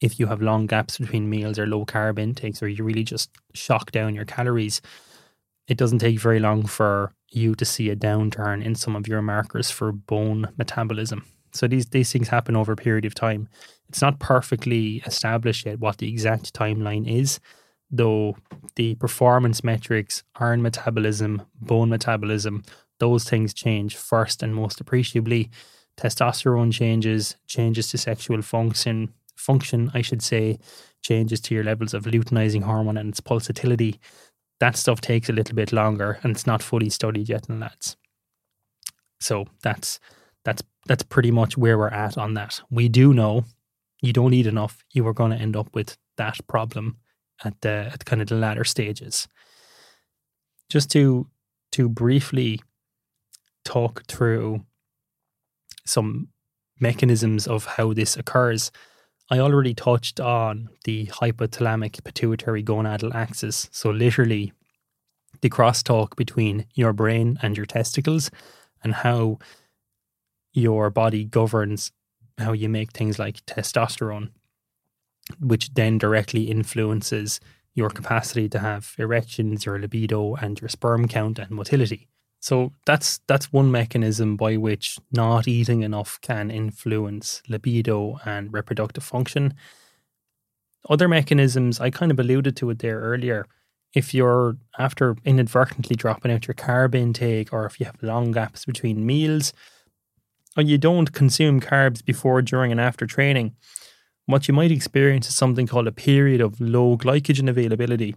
if 0.00 0.18
you 0.18 0.26
have 0.26 0.42
long 0.42 0.66
gaps 0.66 0.98
between 0.98 1.30
meals 1.30 1.58
or 1.58 1.66
low 1.66 1.84
carb 1.84 2.18
intakes, 2.18 2.62
or 2.62 2.68
you 2.68 2.84
really 2.84 3.04
just 3.04 3.30
shock 3.54 3.90
down 3.90 4.14
your 4.14 4.24
calories, 4.24 4.82
it 5.68 5.76
doesn't 5.76 5.98
take 5.98 6.20
very 6.20 6.40
long 6.40 6.66
for 6.66 7.12
you 7.30 7.54
to 7.54 7.64
see 7.64 7.90
a 7.90 7.96
downturn 7.96 8.64
in 8.64 8.74
some 8.74 8.94
of 8.94 9.08
your 9.08 9.22
markers 9.22 9.70
for 9.70 9.92
bone 9.92 10.48
metabolism. 10.56 11.24
So 11.52 11.68
these 11.68 11.86
these 11.86 12.12
things 12.12 12.28
happen 12.28 12.56
over 12.56 12.72
a 12.72 12.76
period 12.76 13.04
of 13.04 13.14
time. 13.14 13.48
It's 13.88 14.02
not 14.02 14.18
perfectly 14.18 15.02
established 15.06 15.66
yet 15.66 15.78
what 15.78 15.98
the 15.98 16.08
exact 16.08 16.52
timeline 16.52 17.08
is, 17.08 17.38
though 17.90 18.36
the 18.76 18.96
performance 18.96 19.62
metrics, 19.62 20.24
iron 20.36 20.62
metabolism, 20.62 21.42
bone 21.60 21.90
metabolism, 21.90 22.62
those 22.98 23.24
things 23.24 23.54
change 23.54 23.96
first 23.96 24.42
and 24.42 24.54
most 24.54 24.80
appreciably. 24.80 25.50
Testosterone 25.96 26.72
changes, 26.72 27.36
changes 27.46 27.88
to 27.90 27.98
sexual 27.98 28.42
function, 28.42 29.14
function, 29.36 29.92
I 29.94 30.02
should 30.02 30.22
say, 30.22 30.58
changes 31.02 31.40
to 31.42 31.54
your 31.54 31.62
levels 31.62 31.94
of 31.94 32.04
luteinizing 32.04 32.64
hormone 32.64 32.96
and 32.96 33.10
its 33.10 33.20
pulsatility. 33.20 33.98
That 34.60 34.76
stuff 34.76 35.00
takes 35.00 35.28
a 35.28 35.32
little 35.32 35.54
bit 35.54 35.72
longer 35.72 36.18
and 36.22 36.32
it's 36.32 36.46
not 36.46 36.62
fully 36.62 36.90
studied 36.90 37.28
yet 37.28 37.48
in 37.48 37.60
lads. 37.60 37.96
So 39.20 39.46
that's 39.62 40.00
that's 40.44 40.62
that's 40.86 41.02
pretty 41.02 41.30
much 41.30 41.56
where 41.56 41.78
we're 41.78 41.88
at 41.88 42.18
on 42.18 42.34
that. 42.34 42.60
We 42.70 42.88
do 42.88 43.12
know 43.14 43.44
you 44.02 44.12
don't 44.12 44.34
eat 44.34 44.46
enough, 44.46 44.84
you 44.92 45.06
are 45.06 45.14
going 45.14 45.30
to 45.30 45.38
end 45.38 45.56
up 45.56 45.74
with 45.74 45.96
that 46.16 46.38
problem 46.46 46.98
at 47.42 47.60
the 47.62 47.90
at 47.92 48.04
kind 48.04 48.22
of 48.22 48.28
the 48.28 48.36
latter 48.36 48.64
stages. 48.64 49.26
Just 50.68 50.90
to 50.92 51.28
to 51.72 51.88
briefly 51.88 52.60
talk 53.64 54.04
through 54.06 54.64
some 55.84 56.28
mechanisms 56.78 57.46
of 57.46 57.64
how 57.64 57.92
this 57.92 58.16
occurs. 58.16 58.70
I 59.30 59.38
already 59.38 59.74
touched 59.74 60.20
on 60.20 60.68
the 60.84 61.06
hypothalamic 61.06 62.04
pituitary 62.04 62.62
gonadal 62.62 63.14
axis. 63.14 63.68
So, 63.72 63.90
literally, 63.90 64.52
the 65.40 65.50
crosstalk 65.50 66.16
between 66.16 66.66
your 66.74 66.92
brain 66.92 67.38
and 67.42 67.56
your 67.56 67.66
testicles 67.66 68.30
and 68.82 68.94
how 68.94 69.38
your 70.52 70.90
body 70.90 71.24
governs 71.24 71.90
how 72.38 72.52
you 72.52 72.68
make 72.68 72.92
things 72.92 73.18
like 73.18 73.46
testosterone 73.46 74.30
which 75.40 75.72
then 75.74 75.98
directly 75.98 76.44
influences 76.44 77.40
your 77.74 77.90
capacity 77.90 78.48
to 78.48 78.58
have 78.60 78.94
erections, 78.98 79.66
your 79.66 79.78
libido, 79.78 80.34
and 80.36 80.60
your 80.60 80.68
sperm 80.68 81.08
count 81.08 81.38
and 81.38 81.50
motility. 81.50 82.08
So 82.44 82.72
that's 82.84 83.20
that's 83.26 83.50
one 83.54 83.70
mechanism 83.70 84.36
by 84.36 84.58
which 84.58 84.98
not 85.10 85.48
eating 85.48 85.82
enough 85.82 86.18
can 86.20 86.50
influence 86.50 87.42
libido 87.48 88.18
and 88.26 88.52
reproductive 88.52 89.02
function. 89.02 89.54
Other 90.90 91.08
mechanisms, 91.08 91.80
I 91.80 91.88
kind 91.88 92.12
of 92.12 92.20
alluded 92.20 92.54
to 92.56 92.68
it 92.68 92.80
there 92.80 93.00
earlier. 93.00 93.46
If 93.94 94.12
you're 94.12 94.58
after 94.78 95.16
inadvertently 95.24 95.96
dropping 95.96 96.32
out 96.32 96.46
your 96.46 96.54
carb 96.54 96.94
intake, 96.94 97.50
or 97.50 97.64
if 97.64 97.80
you 97.80 97.86
have 97.86 98.02
long 98.02 98.32
gaps 98.32 98.66
between 98.66 99.06
meals, 99.06 99.54
or 100.54 100.64
you 100.64 100.76
don't 100.76 101.14
consume 101.14 101.62
carbs 101.62 102.04
before, 102.04 102.42
during, 102.42 102.70
and 102.70 102.80
after 102.80 103.06
training, 103.06 103.56
what 104.26 104.48
you 104.48 104.52
might 104.52 104.70
experience 104.70 105.28
is 105.28 105.34
something 105.34 105.66
called 105.66 105.86
a 105.86 105.92
period 105.92 106.42
of 106.42 106.60
low 106.60 106.98
glycogen 106.98 107.48
availability, 107.48 108.16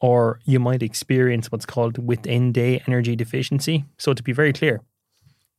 or 0.00 0.40
you 0.44 0.58
might 0.60 0.82
experience 0.82 1.50
what's 1.50 1.66
called 1.66 2.06
within 2.06 2.52
day 2.52 2.82
energy 2.86 3.16
deficiency. 3.16 3.84
So, 3.98 4.14
to 4.14 4.22
be 4.22 4.32
very 4.32 4.52
clear, 4.52 4.80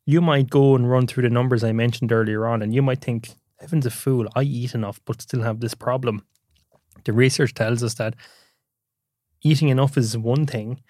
you 0.06 0.22
might 0.22 0.50
go 0.50 0.76
and 0.76 0.90
run 0.90 1.08
through 1.08 1.24
the 1.24 1.30
numbers 1.30 1.64
I 1.64 1.72
mentioned 1.72 2.12
earlier 2.12 2.48
on, 2.48 2.62
and 2.62 2.74
you 2.74 2.82
might 2.82 3.02
think, 3.02 3.30
Evan's 3.62 3.86
a 3.86 3.92
fool, 3.92 4.28
I 4.36 4.44
eat 4.44 4.74
enough 4.74 5.00
but 5.06 5.22
still 5.22 5.42
have 5.42 5.60
this 5.60 5.74
problem. 5.74 6.24
The 7.04 7.14
research 7.14 7.54
tells 7.54 7.84
us 7.84 7.96
that 7.96 8.16
eating 9.44 9.70
enough 9.70 9.98
is 9.98 10.18
one 10.18 10.46
thing, 10.46 10.82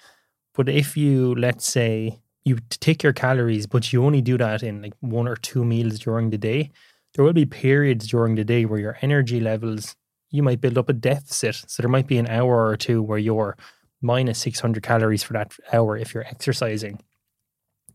but 0.53 0.69
if 0.69 0.95
you, 0.95 1.35
let's 1.35 1.67
say, 1.67 2.19
you 2.45 2.57
take 2.69 3.03
your 3.03 3.13
calories, 3.13 3.67
but 3.67 3.91
you 3.91 4.03
only 4.03 4.21
do 4.21 4.37
that 4.37 4.63
in 4.63 4.81
like 4.81 4.93
one 5.01 5.27
or 5.27 5.35
two 5.35 5.63
meals 5.63 5.99
during 5.99 6.29
the 6.29 6.37
day, 6.37 6.71
there 7.13 7.25
will 7.25 7.33
be 7.33 7.45
periods 7.45 8.07
during 8.07 8.35
the 8.35 8.43
day 8.43 8.65
where 8.65 8.79
your 8.79 8.97
energy 9.01 9.39
levels, 9.39 9.95
you 10.29 10.43
might 10.43 10.61
build 10.61 10.77
up 10.77 10.89
a 10.89 10.93
deficit. 10.93 11.55
So 11.67 11.81
there 11.81 11.89
might 11.89 12.07
be 12.07 12.17
an 12.17 12.27
hour 12.27 12.67
or 12.67 12.77
two 12.77 13.01
where 13.01 13.17
you're 13.17 13.57
minus 14.01 14.39
600 14.39 14.83
calories 14.83 15.23
for 15.23 15.33
that 15.33 15.53
hour 15.73 15.97
if 15.97 16.13
you're 16.13 16.25
exercising. 16.25 17.01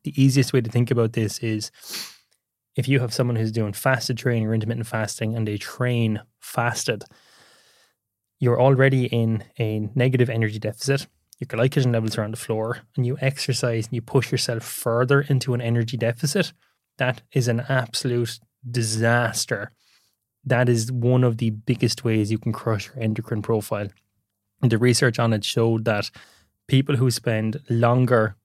The 0.03 0.21
easiest 0.23 0.53
way 0.53 0.61
to 0.61 0.71
think 0.71 0.91
about 0.91 1.15
this 1.15 1.39
is 1.39 1.71
if 2.77 2.89
you 2.89 3.01
have 3.01 3.15
someone 3.15 3.37
who's 3.37 3.53
doing 3.53 3.73
fasted 3.73 4.19
training 4.19 4.47
or 4.47 4.55
intermittent 4.55 4.87
fasting 4.87 5.35
and 5.35 5.47
they 5.47 5.57
train 5.57 6.21
fasted, 6.41 7.05
you're 8.41 8.61
already 8.61 9.07
in 9.07 9.45
a 9.59 9.89
negative 9.95 10.29
energy 10.29 10.59
deficit. 10.59 11.07
Your 11.39 11.49
glycogen 11.49 11.93
levels 11.93 12.19
are 12.19 12.23
on 12.23 12.31
the 12.31 12.37
floor, 12.37 12.81
and 12.97 13.07
you 13.07 13.17
exercise 13.21 13.87
and 13.87 13.95
you 13.95 14.03
push 14.03 14.31
yourself 14.31 14.63
further 14.63 15.23
into 15.23 15.55
an 15.55 15.61
energy 15.61 15.97
deficit. 15.97 16.53
That 16.99 17.23
is 17.33 17.49
an 17.49 17.61
absolute 17.69 18.39
disaster. 18.69 19.73
That 20.47 20.69
is 20.69 20.93
one 20.93 21.25
of 21.25 21.39
the 21.39 21.51
biggest 21.51 22.05
ways 22.05 22.31
you 22.31 22.39
can 22.39 22.53
crush 22.53 22.89
your 22.89 23.03
endocrine 23.03 23.43
profile. 23.43 23.89
The 24.61 24.79
research 24.79 25.19
on 25.19 25.33
it 25.33 25.45
showed 25.45 25.85
that 25.85 26.11
people 26.69 26.97
who 26.97 27.11
spend 27.11 27.61
longer 27.69 28.37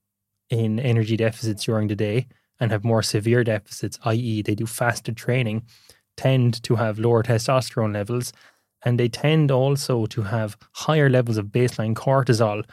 in 0.48 0.78
energy 0.80 1.16
deficits 1.16 1.64
during 1.64 1.88
the 1.88 1.96
day 1.96 2.26
and 2.58 2.70
have 2.70 2.84
more 2.84 3.02
severe 3.02 3.44
deficits, 3.44 3.98
i.e., 4.04 4.42
they 4.42 4.54
do 4.54 4.66
fasted 4.66 5.16
training, 5.16 5.62
tend 6.16 6.62
to 6.62 6.76
have 6.76 6.98
lower 6.98 7.22
testosterone 7.22 7.94
levels 7.94 8.32
and 8.82 8.98
they 8.98 9.08
tend 9.08 9.50
also 9.50 10.06
to 10.06 10.22
have 10.22 10.56
higher 10.72 11.08
levels 11.08 11.36
of 11.36 11.46
baseline 11.46 11.94
cortisol. 11.94 12.64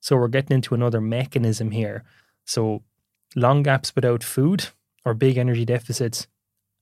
So 0.00 0.16
we're 0.16 0.28
getting 0.28 0.54
into 0.54 0.74
another 0.74 1.00
mechanism 1.00 1.70
here. 1.70 2.04
So 2.44 2.82
long 3.34 3.62
gaps 3.62 3.94
without 3.94 4.22
food 4.22 4.68
or 5.04 5.14
big 5.14 5.36
energy 5.36 5.64
deficits 5.64 6.26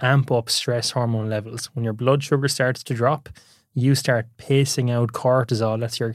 amp 0.04 0.30
up 0.30 0.50
stress 0.50 0.90
hormone 0.90 1.30
levels. 1.30 1.66
When 1.72 1.84
your 1.84 1.94
blood 1.94 2.22
sugar 2.22 2.48
starts 2.48 2.84
to 2.84 2.94
drop, 2.94 3.30
you 3.74 3.94
start 3.94 4.26
pacing 4.36 4.90
out 4.90 5.12
cortisol. 5.12 5.80
That's 5.80 5.98
your 5.98 6.14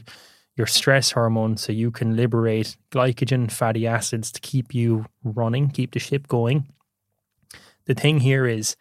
your 0.56 0.66
stress 0.66 1.12
hormone, 1.12 1.56
so 1.56 1.72
you 1.72 1.90
can 1.90 2.16
liberate 2.16 2.76
glycogen, 2.90 3.50
fatty 3.50 3.86
acids 3.86 4.30
to 4.32 4.40
keep 4.40 4.74
you 4.74 5.06
running, 5.24 5.70
keep 5.70 5.92
the 5.92 5.98
ship 5.98 6.28
going. 6.28 6.68
The 7.86 7.94
thing 7.94 8.20
here 8.20 8.46
is 8.46 8.76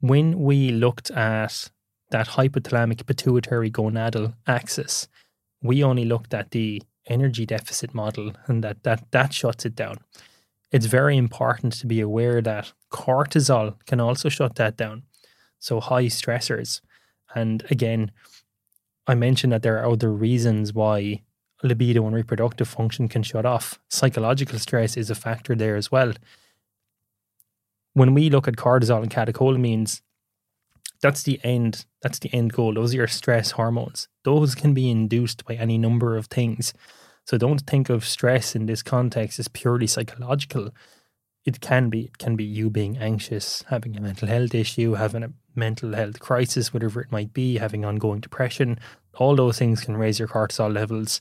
when 0.00 0.38
we 0.38 0.70
looked 0.70 1.10
at 1.10 1.70
that 2.10 2.28
hypothalamic 2.28 3.04
pituitary 3.06 3.70
gonadal 3.70 4.34
axis, 4.46 5.08
we 5.62 5.82
only 5.82 6.04
looked 6.04 6.34
at 6.34 6.52
the 6.52 6.82
energy 7.06 7.46
deficit 7.46 7.92
model 7.94 8.32
and 8.46 8.62
that 8.62 8.82
that 8.84 9.10
that 9.10 9.32
shuts 9.32 9.64
it 9.64 9.74
down 9.74 9.96
it's 10.72 10.86
very 10.86 11.16
important 11.16 11.72
to 11.74 11.86
be 11.86 12.00
aware 12.00 12.40
that 12.40 12.72
cortisol 12.90 13.74
can 13.86 14.00
also 14.00 14.28
shut 14.28 14.54
that 14.56 14.76
down. 14.76 15.02
So, 15.58 15.80
high 15.80 16.06
stressors. 16.06 16.80
And 17.34 17.64
again, 17.70 18.12
I 19.06 19.14
mentioned 19.14 19.52
that 19.52 19.62
there 19.62 19.78
are 19.78 19.90
other 19.90 20.12
reasons 20.12 20.72
why 20.72 21.22
libido 21.62 22.06
and 22.06 22.14
reproductive 22.14 22.68
function 22.68 23.08
can 23.08 23.22
shut 23.22 23.44
off. 23.44 23.78
Psychological 23.88 24.58
stress 24.58 24.96
is 24.96 25.10
a 25.10 25.14
factor 25.14 25.54
there 25.54 25.76
as 25.76 25.90
well. 25.90 26.12
When 27.92 28.14
we 28.14 28.30
look 28.30 28.48
at 28.48 28.56
cortisol 28.56 29.02
and 29.02 29.10
catecholamines, 29.10 30.00
that's 31.02 31.22
the 31.22 31.40
end. 31.42 31.86
That's 32.02 32.18
the 32.18 32.32
end 32.32 32.52
goal. 32.52 32.74
Those 32.74 32.94
are 32.94 32.98
your 32.98 33.08
stress 33.08 33.52
hormones. 33.52 34.08
Those 34.24 34.54
can 34.54 34.74
be 34.74 34.90
induced 34.90 35.44
by 35.44 35.54
any 35.54 35.78
number 35.78 36.16
of 36.16 36.26
things. 36.26 36.72
So 37.26 37.38
don't 37.38 37.60
think 37.62 37.90
of 37.90 38.04
stress 38.04 38.56
in 38.56 38.66
this 38.66 38.82
context 38.82 39.38
as 39.38 39.48
purely 39.48 39.86
psychological. 39.86 40.70
It 41.44 41.60
can 41.60 41.90
be. 41.90 42.06
It 42.06 42.18
can 42.18 42.36
be 42.36 42.44
you 42.44 42.70
being 42.70 42.98
anxious, 42.98 43.64
having 43.68 43.96
a 43.96 44.00
mental 44.00 44.28
health 44.28 44.54
issue, 44.54 44.94
having 44.94 45.22
a 45.22 45.32
mental 45.54 45.94
health 45.94 46.20
crisis, 46.20 46.74
whatever 46.74 47.00
it 47.00 47.12
might 47.12 47.32
be, 47.32 47.58
having 47.58 47.84
ongoing 47.84 48.20
depression. 48.20 48.78
All 49.18 49.36
those 49.36 49.58
things 49.58 49.80
can 49.82 49.96
raise 49.96 50.18
your 50.18 50.28
cortisol 50.28 50.72
levels. 50.72 51.20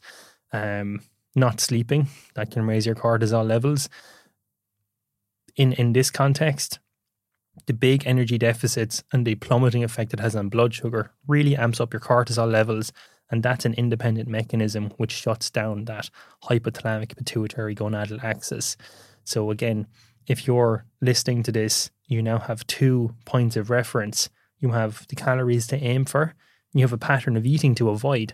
um, 0.54 1.02
not 1.36 1.60
sleeping 1.60 2.08
that 2.36 2.52
can 2.52 2.66
raise 2.66 2.86
your 2.86 2.96
cortisol 2.96 3.48
levels. 3.48 3.90
In 5.56 5.74
in 5.74 5.94
this 5.94 6.12
context, 6.12 6.80
the 7.68 7.74
big 7.74 8.04
energy 8.06 8.38
deficits 8.38 9.04
and 9.14 9.26
the 9.26 9.36
plummeting 9.36 9.84
effect 9.84 10.14
it 10.14 10.20
has 10.20 10.36
on 10.36 10.50
blood 10.50 10.74
sugar 10.74 11.12
really 11.28 11.56
amps 11.56 11.80
up 11.80 11.94
your 11.94 12.00
cortisol 12.00 12.52
levels, 12.52 12.92
and 13.32 13.44
that's 13.44 13.66
an 13.66 13.74
independent 13.76 14.28
mechanism 14.28 14.92
which 14.98 15.12
shuts 15.12 15.50
down 15.50 15.86
that 15.86 16.10
hypothalamic 16.46 17.16
pituitary 17.16 17.76
gonadal 17.76 18.24
axis. 18.24 18.76
So 19.24 19.52
again, 19.52 19.88
if 20.28 20.48
you're 20.48 20.86
listening 21.02 21.44
to 21.44 21.52
this, 21.52 21.92
you 22.08 22.22
now 22.22 22.40
have 22.40 22.66
two 22.68 23.16
points 23.26 23.56
of 23.56 23.70
reference. 23.70 24.30
You 24.60 24.72
have 24.72 25.08
the 25.08 25.16
calories 25.16 25.68
to 25.68 25.78
aim 25.78 26.06
for, 26.06 26.34
you 26.74 26.82
have 26.82 26.94
a 26.94 26.98
pattern 26.98 27.38
of 27.38 27.46
eating 27.46 27.76
to 27.76 27.90
avoid. 27.90 28.34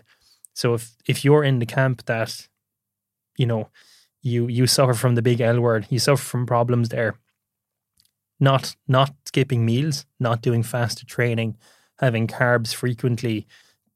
So 0.54 0.74
if 0.74 0.96
if 1.06 1.24
you're 1.24 1.44
in 1.44 1.58
the 1.58 1.66
camp 1.66 2.04
that, 2.06 2.48
you 3.36 3.46
know, 3.46 3.68
you 4.22 4.48
you 4.48 4.66
suffer 4.66 4.94
from 4.94 5.14
the 5.14 5.22
big 5.22 5.40
L 5.40 5.60
word, 5.60 5.86
you 5.90 5.98
suffer 5.98 6.22
from 6.22 6.46
problems 6.46 6.88
there. 6.88 7.18
Not 8.40 8.76
not 8.88 9.14
skipping 9.26 9.64
meals, 9.64 10.06
not 10.18 10.42
doing 10.42 10.62
fasted 10.62 11.08
training, 11.08 11.56
having 11.98 12.26
carbs 12.26 12.74
frequently 12.74 13.46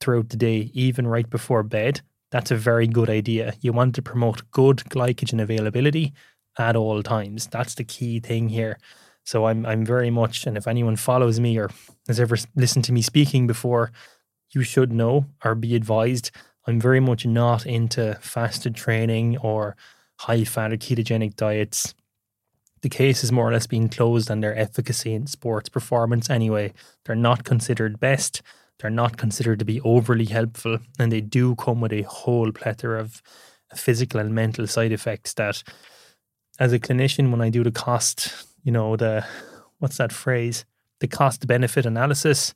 throughout 0.00 0.30
the 0.30 0.36
day, 0.36 0.70
even 0.72 1.06
right 1.06 1.28
before 1.28 1.62
bed. 1.62 2.00
That's 2.30 2.50
a 2.50 2.56
very 2.56 2.86
good 2.86 3.10
idea. 3.10 3.54
You 3.60 3.72
want 3.72 3.94
to 3.96 4.02
promote 4.02 4.50
good 4.50 4.78
glycogen 4.88 5.42
availability 5.42 6.12
at 6.58 6.76
all 6.76 7.02
times. 7.02 7.46
That's 7.46 7.74
the 7.74 7.84
key 7.84 8.20
thing 8.20 8.48
here. 8.48 8.78
So 9.24 9.46
I'm 9.46 9.66
I'm 9.66 9.84
very 9.84 10.10
much, 10.10 10.46
and 10.46 10.56
if 10.56 10.66
anyone 10.66 10.96
follows 10.96 11.38
me 11.38 11.58
or 11.58 11.70
has 12.08 12.20
ever 12.20 12.36
listened 12.56 12.84
to 12.86 12.92
me 12.92 13.02
speaking 13.02 13.46
before, 13.46 13.92
you 14.50 14.62
should 14.62 14.92
know 14.92 15.26
or 15.44 15.54
be 15.54 15.74
advised. 15.76 16.30
I'm 16.66 16.80
very 16.80 17.00
much 17.00 17.26
not 17.26 17.66
into 17.66 18.18
fasted 18.20 18.74
training 18.74 19.38
or 19.38 19.76
high 20.20 20.44
fat 20.44 20.72
or 20.72 20.76
ketogenic 20.76 21.36
diets. 21.36 21.94
The 22.82 22.88
case 22.88 23.22
is 23.22 23.32
more 23.32 23.48
or 23.48 23.52
less 23.52 23.66
being 23.66 23.88
closed 23.88 24.30
on 24.30 24.40
their 24.40 24.56
efficacy 24.56 25.12
in 25.12 25.26
sports 25.26 25.68
performance 25.68 26.30
anyway. 26.30 26.72
They're 27.04 27.14
not 27.14 27.44
considered 27.44 28.00
best, 28.00 28.42
they're 28.80 28.90
not 28.90 29.16
considered 29.16 29.58
to 29.58 29.64
be 29.64 29.80
overly 29.82 30.24
helpful, 30.24 30.78
and 30.98 31.12
they 31.12 31.20
do 31.20 31.54
come 31.56 31.80
with 31.80 31.92
a 31.92 32.02
whole 32.02 32.50
plethora 32.52 33.00
of 33.00 33.22
physical 33.74 34.18
and 34.18 34.34
mental 34.34 34.66
side 34.66 34.92
effects 34.92 35.34
that 35.34 35.62
as 36.58 36.72
a 36.72 36.78
clinician 36.78 37.30
when 37.30 37.40
I 37.40 37.50
do 37.50 37.62
the 37.62 37.70
cost, 37.70 38.46
you 38.64 38.72
know, 38.72 38.96
the 38.96 39.24
what's 39.78 39.98
that 39.98 40.12
phrase? 40.12 40.64
The 41.00 41.08
cost 41.08 41.46
benefit 41.46 41.86
analysis, 41.86 42.54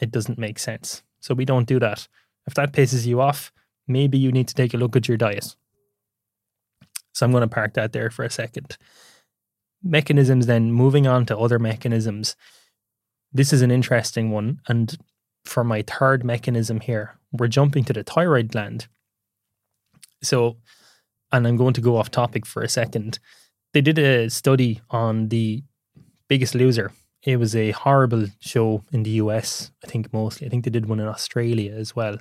it 0.00 0.10
doesn't 0.10 0.38
make 0.38 0.58
sense. 0.58 1.02
So 1.20 1.34
we 1.34 1.44
don't 1.44 1.68
do 1.68 1.78
that. 1.78 2.08
If 2.46 2.54
that 2.54 2.72
pisses 2.72 3.06
you 3.06 3.20
off, 3.20 3.52
maybe 3.86 4.18
you 4.18 4.32
need 4.32 4.48
to 4.48 4.54
take 4.54 4.74
a 4.74 4.76
look 4.76 4.96
at 4.96 5.06
your 5.06 5.16
diet. 5.16 5.54
So 7.12 7.24
I'm 7.24 7.30
going 7.30 7.42
to 7.42 7.48
park 7.48 7.74
that 7.74 7.92
there 7.92 8.10
for 8.10 8.24
a 8.24 8.30
second. 8.30 8.76
Mechanisms, 9.82 10.46
then 10.46 10.72
moving 10.72 11.06
on 11.06 11.26
to 11.26 11.38
other 11.38 11.58
mechanisms. 11.58 12.34
This 13.32 13.52
is 13.52 13.62
an 13.62 13.70
interesting 13.70 14.30
one. 14.30 14.60
And 14.66 14.96
for 15.44 15.64
my 15.64 15.82
third 15.82 16.24
mechanism 16.24 16.80
here, 16.80 17.18
we're 17.32 17.48
jumping 17.48 17.84
to 17.84 17.92
the 17.92 18.02
thyroid 18.02 18.52
gland. 18.52 18.86
So, 20.22 20.56
and 21.32 21.46
I'm 21.46 21.56
going 21.56 21.74
to 21.74 21.80
go 21.80 21.96
off 21.96 22.10
topic 22.10 22.46
for 22.46 22.62
a 22.62 22.68
second. 22.68 23.18
They 23.72 23.80
did 23.80 23.98
a 23.98 24.28
study 24.28 24.80
on 24.90 25.28
the 25.28 25.62
biggest 26.28 26.54
loser 26.54 26.92
it 27.22 27.36
was 27.36 27.54
a 27.54 27.70
horrible 27.70 28.26
show 28.40 28.84
in 28.92 29.04
the 29.04 29.10
US, 29.10 29.70
I 29.84 29.86
think 29.86 30.12
mostly. 30.12 30.46
I 30.46 30.50
think 30.50 30.64
they 30.64 30.70
did 30.70 30.86
one 30.86 31.00
in 31.00 31.06
Australia 31.06 31.72
as 31.72 31.94
well, 31.94 32.18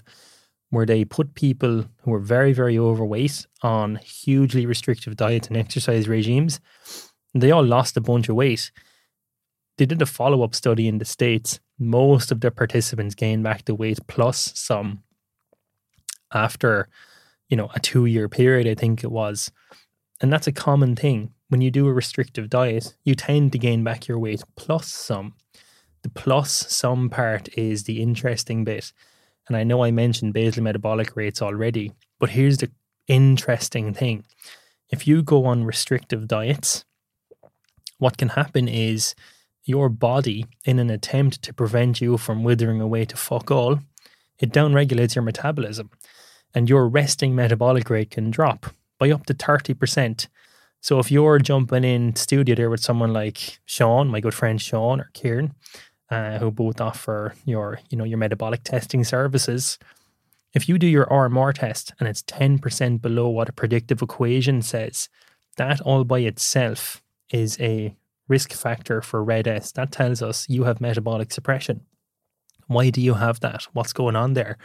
where 0.70 0.86
they 0.86 1.06
put 1.06 1.34
people 1.34 1.86
who 2.02 2.12
were 2.12 2.20
very, 2.20 2.54
very 2.54 2.78
overweight 2.78 3.48
on 3.64 3.96
hugely 3.96 4.66
restrictive 4.66 5.16
diets 5.16 5.48
and 5.48 5.58
exercise 5.58 6.08
regimes. 6.08 6.60
And 7.34 7.42
they 7.42 7.52
all 7.52 7.66
lost 7.66 7.98
a 7.98 8.02
bunch 8.02 8.30
of 8.30 8.36
weight. 8.36 8.72
They 9.82 9.88
did 9.88 10.00
a 10.04 10.06
follow 10.06 10.44
up 10.44 10.54
study 10.54 10.88
in 10.88 11.00
the 11.00 11.06
States. 11.06 11.60
Most 11.80 12.32
of 12.32 12.40
the 12.40 12.52
participants 12.52 13.16
gained 13.16 13.44
back 13.44 13.66
the 13.66 13.74
weight 13.74 13.98
plus 14.06 14.52
some 14.54 15.02
after, 16.32 16.88
you 17.50 17.58
know, 17.58 17.72
a 17.74 17.80
two 17.80 18.06
year 18.06 18.30
period, 18.30 18.68
I 18.68 18.76
think 18.76 19.04
it 19.04 19.12
was. 19.12 19.52
And 20.22 20.32
that's 20.32 20.46
a 20.46 20.52
common 20.52 20.96
thing 20.96 21.34
when 21.48 21.62
you 21.62 21.72
do 21.72 21.88
a 21.88 21.94
restrictive 21.94 22.48
diet, 22.48 22.96
you 23.04 23.16
tend 23.16 23.54
to 23.54 23.58
gain 23.58 23.84
back 23.84 24.08
your 24.08 24.20
weight 24.20 24.44
plus 24.56 24.86
some. 24.86 25.34
The 26.04 26.10
plus 26.10 26.52
some 26.52 27.10
part 27.10 27.50
is 27.58 27.86
the 27.86 28.04
interesting 28.04 28.64
bit. 28.64 28.94
And 29.48 29.58
I 29.58 29.64
know 29.64 29.84
I 29.84 29.90
mentioned 29.90 30.34
basal 30.34 30.62
metabolic 30.62 31.16
rates 31.16 31.42
already, 31.42 31.92
but 32.20 32.30
here's 32.30 32.60
the 32.60 32.70
interesting 33.08 33.96
thing. 33.96 34.26
If 34.92 35.08
you 35.08 35.24
go 35.24 35.46
on 35.46 35.64
restrictive 35.64 36.28
diets, 36.28 36.86
what 37.98 38.20
can 38.20 38.30
happen 38.30 38.68
is 38.68 39.16
your 39.66 39.90
body, 39.90 40.46
in 40.66 40.80
an 40.80 40.90
attempt 40.90 41.42
to 41.44 41.54
prevent 41.54 42.02
you 42.02 42.18
from 42.18 42.44
withering 42.44 42.82
away 42.82 43.06
to 43.06 43.18
fuck 43.18 43.52
all, 43.52 43.80
it 44.40 44.52
downregulates 44.52 45.16
your 45.16 45.24
metabolism 45.24 45.90
and 46.54 46.70
your 46.70 46.88
resting 46.88 47.36
metabolic 47.36 47.90
rate 47.90 48.12
can 48.12 48.32
drop 48.32 48.68
by 49.00 49.12
up 49.12 49.26
to 49.26 49.34
30%. 49.34 50.28
So 50.82 51.00
if 51.00 51.12
you're 51.12 51.40
jumping 51.40 51.84
in 51.84 52.16
studio 52.16 52.56
there 52.56 52.70
with 52.70 52.82
someone 52.82 53.14
like 53.14 53.60
Sean, 53.66 54.08
my 54.08 54.20
good 54.20 54.34
friend 54.34 54.62
Sean 54.62 55.00
or 55.00 55.10
Kieran, 55.14 55.54
uh, 56.10 56.40
who 56.40 56.52
both 56.52 56.82
offer 56.82 57.34
your, 57.46 57.80
you 57.90 57.98
know, 57.98 58.04
your 58.04 58.18
metabolic 58.18 58.64
testing 58.64 59.04
services, 59.04 59.78
if 60.54 60.68
you 60.68 60.78
do 60.78 60.88
your 60.88 61.06
RMR 61.06 61.54
test 61.54 61.94
and 62.00 62.10
it's 62.10 62.24
10% 62.24 63.02
below 63.02 63.30
what 63.30 63.48
a 63.48 63.54
predictive 63.54 64.02
equation 64.02 64.62
says, 64.62 65.08
that 65.58 65.80
all 65.82 66.04
by 66.04 66.20
itself 66.20 67.02
is 67.30 67.60
a 67.60 67.96
risk 68.32 68.54
factor 68.54 69.02
for 69.02 69.22
RED-S. 69.22 69.74
That 69.74 69.92
tells 69.92 70.22
us 70.22 70.48
you 70.48 70.64
have 70.64 70.80
metabolic 70.80 71.34
suppression. 71.34 71.82
Why 72.68 72.90
do 72.90 73.02
you 73.02 73.16
have 73.16 73.42
that? 73.42 73.64
What's 73.74 73.92
going 73.92 74.16
on 74.16 74.34
there? 74.34 74.58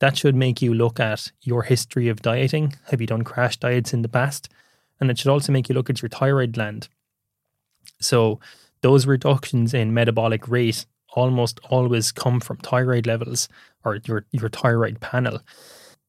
That 0.00 0.18
should 0.18 0.34
make 0.34 0.60
you 0.60 0.74
look 0.74 0.98
at 0.98 1.30
your 1.40 1.62
history 1.62 2.08
of 2.08 2.20
dieting. 2.20 2.74
Have 2.90 3.00
you 3.00 3.06
done 3.06 3.22
crash 3.22 3.56
diets 3.58 3.94
in 3.94 4.02
the 4.02 4.08
past? 4.08 4.48
And 4.98 5.08
it 5.08 5.18
should 5.18 5.30
also 5.30 5.52
make 5.52 5.68
you 5.68 5.74
look 5.76 5.88
at 5.88 6.02
your 6.02 6.08
thyroid 6.08 6.52
gland. 6.52 6.88
So 8.00 8.40
those 8.82 9.06
reductions 9.06 9.72
in 9.72 9.94
metabolic 9.94 10.48
rate 10.48 10.84
almost 11.14 11.60
always 11.70 12.10
come 12.10 12.40
from 12.40 12.56
thyroid 12.58 13.06
levels 13.06 13.48
or 13.84 14.00
your, 14.04 14.26
your 14.32 14.50
thyroid 14.50 15.00
panel. 15.00 15.40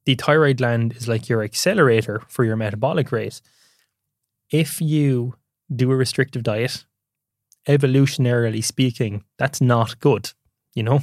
The 0.06 0.16
thyroid 0.16 0.58
gland 0.58 0.94
is 0.94 1.08
like 1.08 1.30
your 1.30 1.44
accelerator 1.44 2.24
for 2.28 2.44
your 2.44 2.56
metabolic 2.56 3.12
rate. 3.12 3.40
If 4.50 4.82
you 4.82 5.36
do 5.74 5.92
a 5.92 5.96
restrictive 5.96 6.44
diet, 6.44 6.86
evolutionarily 7.68 8.64
speaking, 8.64 9.24
that's 9.38 9.62
not 9.62 10.00
good. 10.00 10.32
You 10.74 10.84
know, 10.84 11.02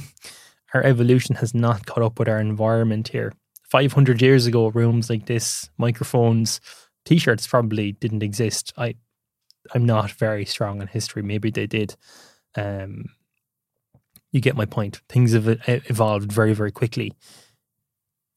our 0.73 0.83
evolution 0.83 1.35
has 1.35 1.53
not 1.53 1.85
caught 1.85 2.03
up 2.03 2.19
with 2.19 2.27
our 2.27 2.39
environment 2.39 3.09
here. 3.09 3.33
500 3.63 4.21
years 4.21 4.45
ago, 4.45 4.67
rooms 4.67 5.09
like 5.09 5.25
this, 5.25 5.69
microphones, 5.77 6.61
t-shirts 7.05 7.47
probably 7.47 7.93
didn't 7.93 8.23
exist. 8.23 8.73
I 8.77 8.95
I'm 9.73 9.85
not 9.85 10.11
very 10.11 10.45
strong 10.45 10.79
in 10.81 10.87
history. 10.87 11.23
Maybe 11.23 11.49
they 11.49 11.65
did. 11.65 11.95
Um, 12.55 13.05
you 14.31 14.39
get 14.39 14.55
my 14.55 14.65
point. 14.65 15.01
Things 15.09 15.33
have 15.33 15.47
evolved 15.67 16.31
very 16.31 16.53
very 16.53 16.71
quickly. 16.71 17.13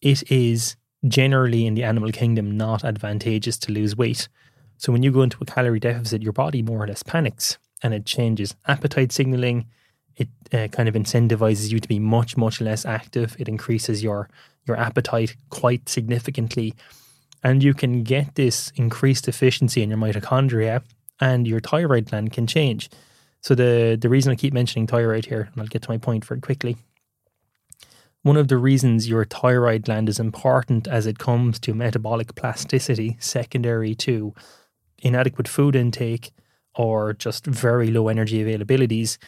It 0.01 0.31
is 0.31 0.77
generally 1.07 1.67
in 1.67 1.75
the 1.75 1.85
animal 1.85 2.11
kingdom 2.13 2.57
not 2.57 2.85
advantageous 2.85 3.59
to 3.59 3.73
lose 3.73 3.97
weight. 3.97 4.29
So 4.79 4.93
when 4.93 5.03
you 5.03 5.11
go 5.13 5.23
into 5.23 5.39
a 5.41 5.45
calorie 5.45 5.81
deficit, 5.81 6.23
your 6.23 6.33
body 6.33 6.63
more 6.63 6.83
or 6.83 6.87
less 6.87 7.03
panics 7.03 7.59
and 7.83 7.95
it 7.95 8.07
changes 8.07 8.55
appetite 8.67 9.13
signaling. 9.13 9.67
It 10.17 10.29
uh, 10.53 10.69
kind 10.69 10.89
of 10.89 10.95
incentivizes 10.95 11.71
you 11.71 11.79
to 11.79 11.89
be 11.89 11.99
much 11.99 12.37
much 12.37 12.61
less 12.61 12.85
active. 12.85 13.37
It 13.39 13.49
increases 13.49 14.03
your 14.03 14.29
your 14.67 14.77
appetite 14.77 15.37
quite 15.51 15.89
significantly 15.89 16.75
and 17.43 17.63
you 17.63 17.75
can 17.75 18.03
get 18.03 18.35
this 18.35 18.73
increased 18.77 19.29
efficiency 19.29 19.83
in 19.83 19.91
your 19.91 19.99
mitochondria 19.99 20.83
and 21.21 21.47
your 21.47 21.61
thyroid 21.61 22.07
gland 22.11 22.33
can 22.33 22.47
change. 22.47 22.91
So 23.41 23.55
the 23.55 23.97
the 24.01 24.09
reason 24.09 24.33
I 24.33 24.37
keep 24.37 24.53
mentioning 24.53 24.87
thyroid 24.87 25.27
here, 25.27 25.49
and 25.53 25.63
I'll 25.63 25.69
get 25.69 25.83
to 25.83 25.91
my 25.91 25.99
point 25.99 26.25
very 26.25 26.41
quickly. 26.41 26.77
One 28.23 28.37
of 28.37 28.49
the 28.49 28.59
reasons 28.59 29.09
your 29.09 29.25
thyroid 29.25 29.85
gland 29.85 30.09
is 30.09 30.19
important 30.19 30.89
as 30.89 31.07
it 31.07 31.19
comes 31.19 31.59
to 31.61 31.73
metabolic 31.73 32.35
plasticity, 32.35 33.17
secondary 33.21 33.95
to 33.97 34.35
inadequate 34.99 35.47
food 35.47 35.77
intake 35.77 36.33
or 36.75 37.13
just 37.13 37.47
very 37.47 37.91
low 37.91 38.09
energy 38.09 38.43
availabilities, 38.43 39.19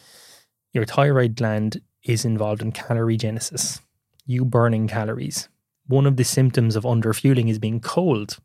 your 0.73 0.85
thyroid 0.85 1.35
gland 1.35 1.81
is 2.03 2.25
involved 2.25 2.61
in 2.61 2.71
calorigenesis, 2.71 3.81
you 4.25 4.45
burning 4.45 4.87
calories 4.87 5.49
one 5.91 6.05
of 6.05 6.15
the 6.15 6.23
symptoms 6.23 6.75
of 6.75 6.83
underfueling 6.83 7.49
is 7.49 7.59
being 7.59 7.79
cold. 7.79 8.37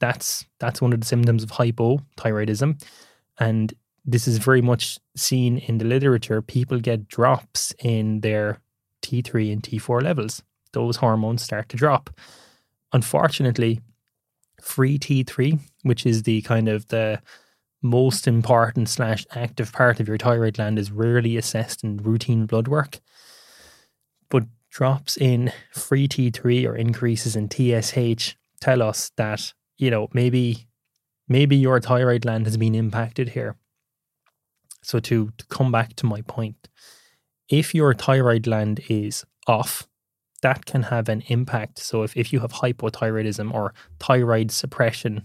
That's 0.00 0.46
that's 0.60 0.80
one 0.80 0.92
of 0.92 1.00
the 1.00 1.06
symptoms 1.06 1.42
of 1.42 1.50
hypothyroidism, 1.50 2.82
and 3.38 3.74
this 4.04 4.28
is 4.28 4.38
very 4.38 4.62
much 4.62 4.98
seen 5.16 5.58
in 5.58 5.78
the 5.78 5.84
literature. 5.84 6.40
People 6.40 6.78
get 6.78 7.08
drops 7.08 7.74
in 7.82 8.20
their 8.20 8.60
T3 9.02 9.52
and 9.52 9.62
T4 9.62 10.02
levels. 10.02 10.42
Those 10.72 10.96
hormones 10.96 11.42
start 11.42 11.68
to 11.70 11.76
drop. 11.76 12.10
unfortunately, 12.92 13.80
free 14.60 14.98
T3, 14.98 15.58
which 15.82 16.06
is 16.06 16.22
the 16.22 16.40
kind 16.42 16.68
of 16.68 16.86
the 16.88 17.20
most 17.86 18.26
important 18.26 18.88
slash 18.88 19.26
active 19.34 19.72
part 19.72 20.00
of 20.00 20.08
your 20.08 20.18
thyroid 20.18 20.54
gland, 20.54 20.78
is 20.78 20.90
rarely 20.90 21.36
assessed 21.36 21.82
in 21.82 21.96
routine 21.98 22.46
blood 22.46 22.68
work. 22.68 23.00
But 24.28 24.44
drops 24.70 25.16
in 25.16 25.52
free 25.72 26.08
T3 26.08 26.68
or 26.68 26.76
increases 26.76 27.36
in 27.36 27.48
TSH 27.48 28.34
tell 28.60 28.82
us 28.82 29.10
that, 29.16 29.52
you 29.78 29.90
know, 29.90 30.08
maybe 30.12 30.66
maybe 31.28 31.56
your 31.56 31.80
thyroid 31.80 32.22
gland 32.22 32.46
has 32.46 32.56
been 32.56 32.74
impacted 32.74 33.30
here. 33.30 33.56
So 34.82 35.00
to, 35.00 35.32
to 35.36 35.46
come 35.46 35.72
back 35.72 35.96
to 35.96 36.06
my 36.06 36.22
point, 36.22 36.68
if 37.48 37.74
your 37.74 37.94
thyroid 37.94 38.44
gland 38.44 38.80
is 38.88 39.24
off, 39.46 39.88
that 40.42 40.66
can 40.66 40.84
have 40.84 41.08
an 41.08 41.22
impact. 41.26 41.78
So 41.80 42.02
if, 42.02 42.16
if 42.16 42.32
you 42.32 42.40
have 42.40 42.52
hypothyroidism 42.52 43.52
or 43.52 43.74
thyroid 43.98 44.50
suppression 44.50 45.24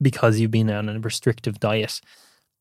because 0.00 0.38
you've 0.38 0.50
been 0.50 0.70
on 0.70 0.88
a 0.88 1.00
restrictive 1.00 1.60
diet, 1.60 2.00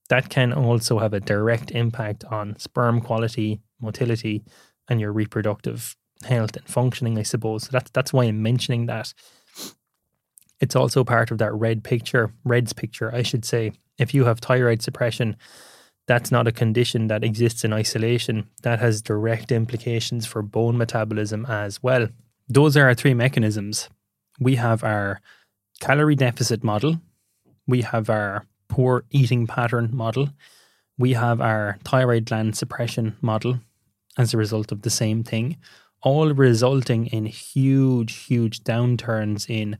that 0.10 0.30
can 0.30 0.54
also 0.54 1.00
have 1.00 1.13
a 1.13 1.19
direct 1.19 1.71
impact 1.71 2.23
on 2.26 2.58
sperm 2.58 3.02
quality, 3.02 3.62
motility, 3.82 4.43
and 4.88 5.00
your 5.00 5.12
reproductive 5.12 5.95
health 6.23 6.56
and 6.56 6.65
functioning, 6.65 7.17
I 7.17 7.23
suppose. 7.23 7.63
So 7.63 7.69
that's 7.71 7.91
that's 7.91 8.13
why 8.13 8.26
I'm 8.26 8.41
mentioning 8.41 8.86
that. 8.88 9.13
It's 10.60 10.76
also 10.76 11.04
part 11.04 11.30
of 11.30 11.38
that 11.38 11.54
red 11.54 11.84
picture, 11.84 12.32
RED-S 12.43 12.73
picture, 12.73 13.13
I 13.13 13.21
should 13.21 13.45
say. 13.45 13.73
If 14.00 14.13
you 14.13 14.26
have 14.26 14.39
thyroid 14.39 14.82
suppression, 14.82 15.36
that's 16.08 16.32
not 16.32 16.47
a 16.47 16.52
condition 16.52 17.08
that 17.08 17.23
exists 17.23 17.63
in 17.63 17.73
isolation. 17.73 18.47
That 18.63 18.80
has 18.80 19.02
direct 19.02 19.52
implications 19.52 20.26
for 20.26 20.41
bone 20.41 20.78
metabolism 20.78 21.45
as 21.45 21.84
well. 21.84 22.08
Those 22.47 22.78
are 22.78 22.86
our 22.88 22.95
three 22.95 23.13
mechanisms. 23.13 23.89
We 24.39 24.56
have 24.56 24.84
our 24.84 25.21
calorie 25.80 26.15
deficit 26.15 26.63
model, 26.63 27.02
we 27.67 27.82
have 27.82 28.10
our 28.10 28.45
poor 28.67 29.03
eating 29.12 29.47
pattern 29.47 29.89
model, 29.93 30.30
we 30.97 31.13
have 31.13 31.41
our 31.41 31.77
thyroid 31.84 32.25
gland 32.25 32.58
suppression 32.58 33.15
model 33.21 33.60
as 34.17 34.34
a 34.34 34.38
result 34.38 34.71
of 34.71 34.82
the 34.82 34.89
same 34.89 35.23
thing, 35.23 35.58
all 36.01 36.34
resulting 36.34 37.08
in 37.08 37.25
huge, 37.25 38.15
huge 38.25 38.63
downturns 38.63 39.49
in 39.49 39.77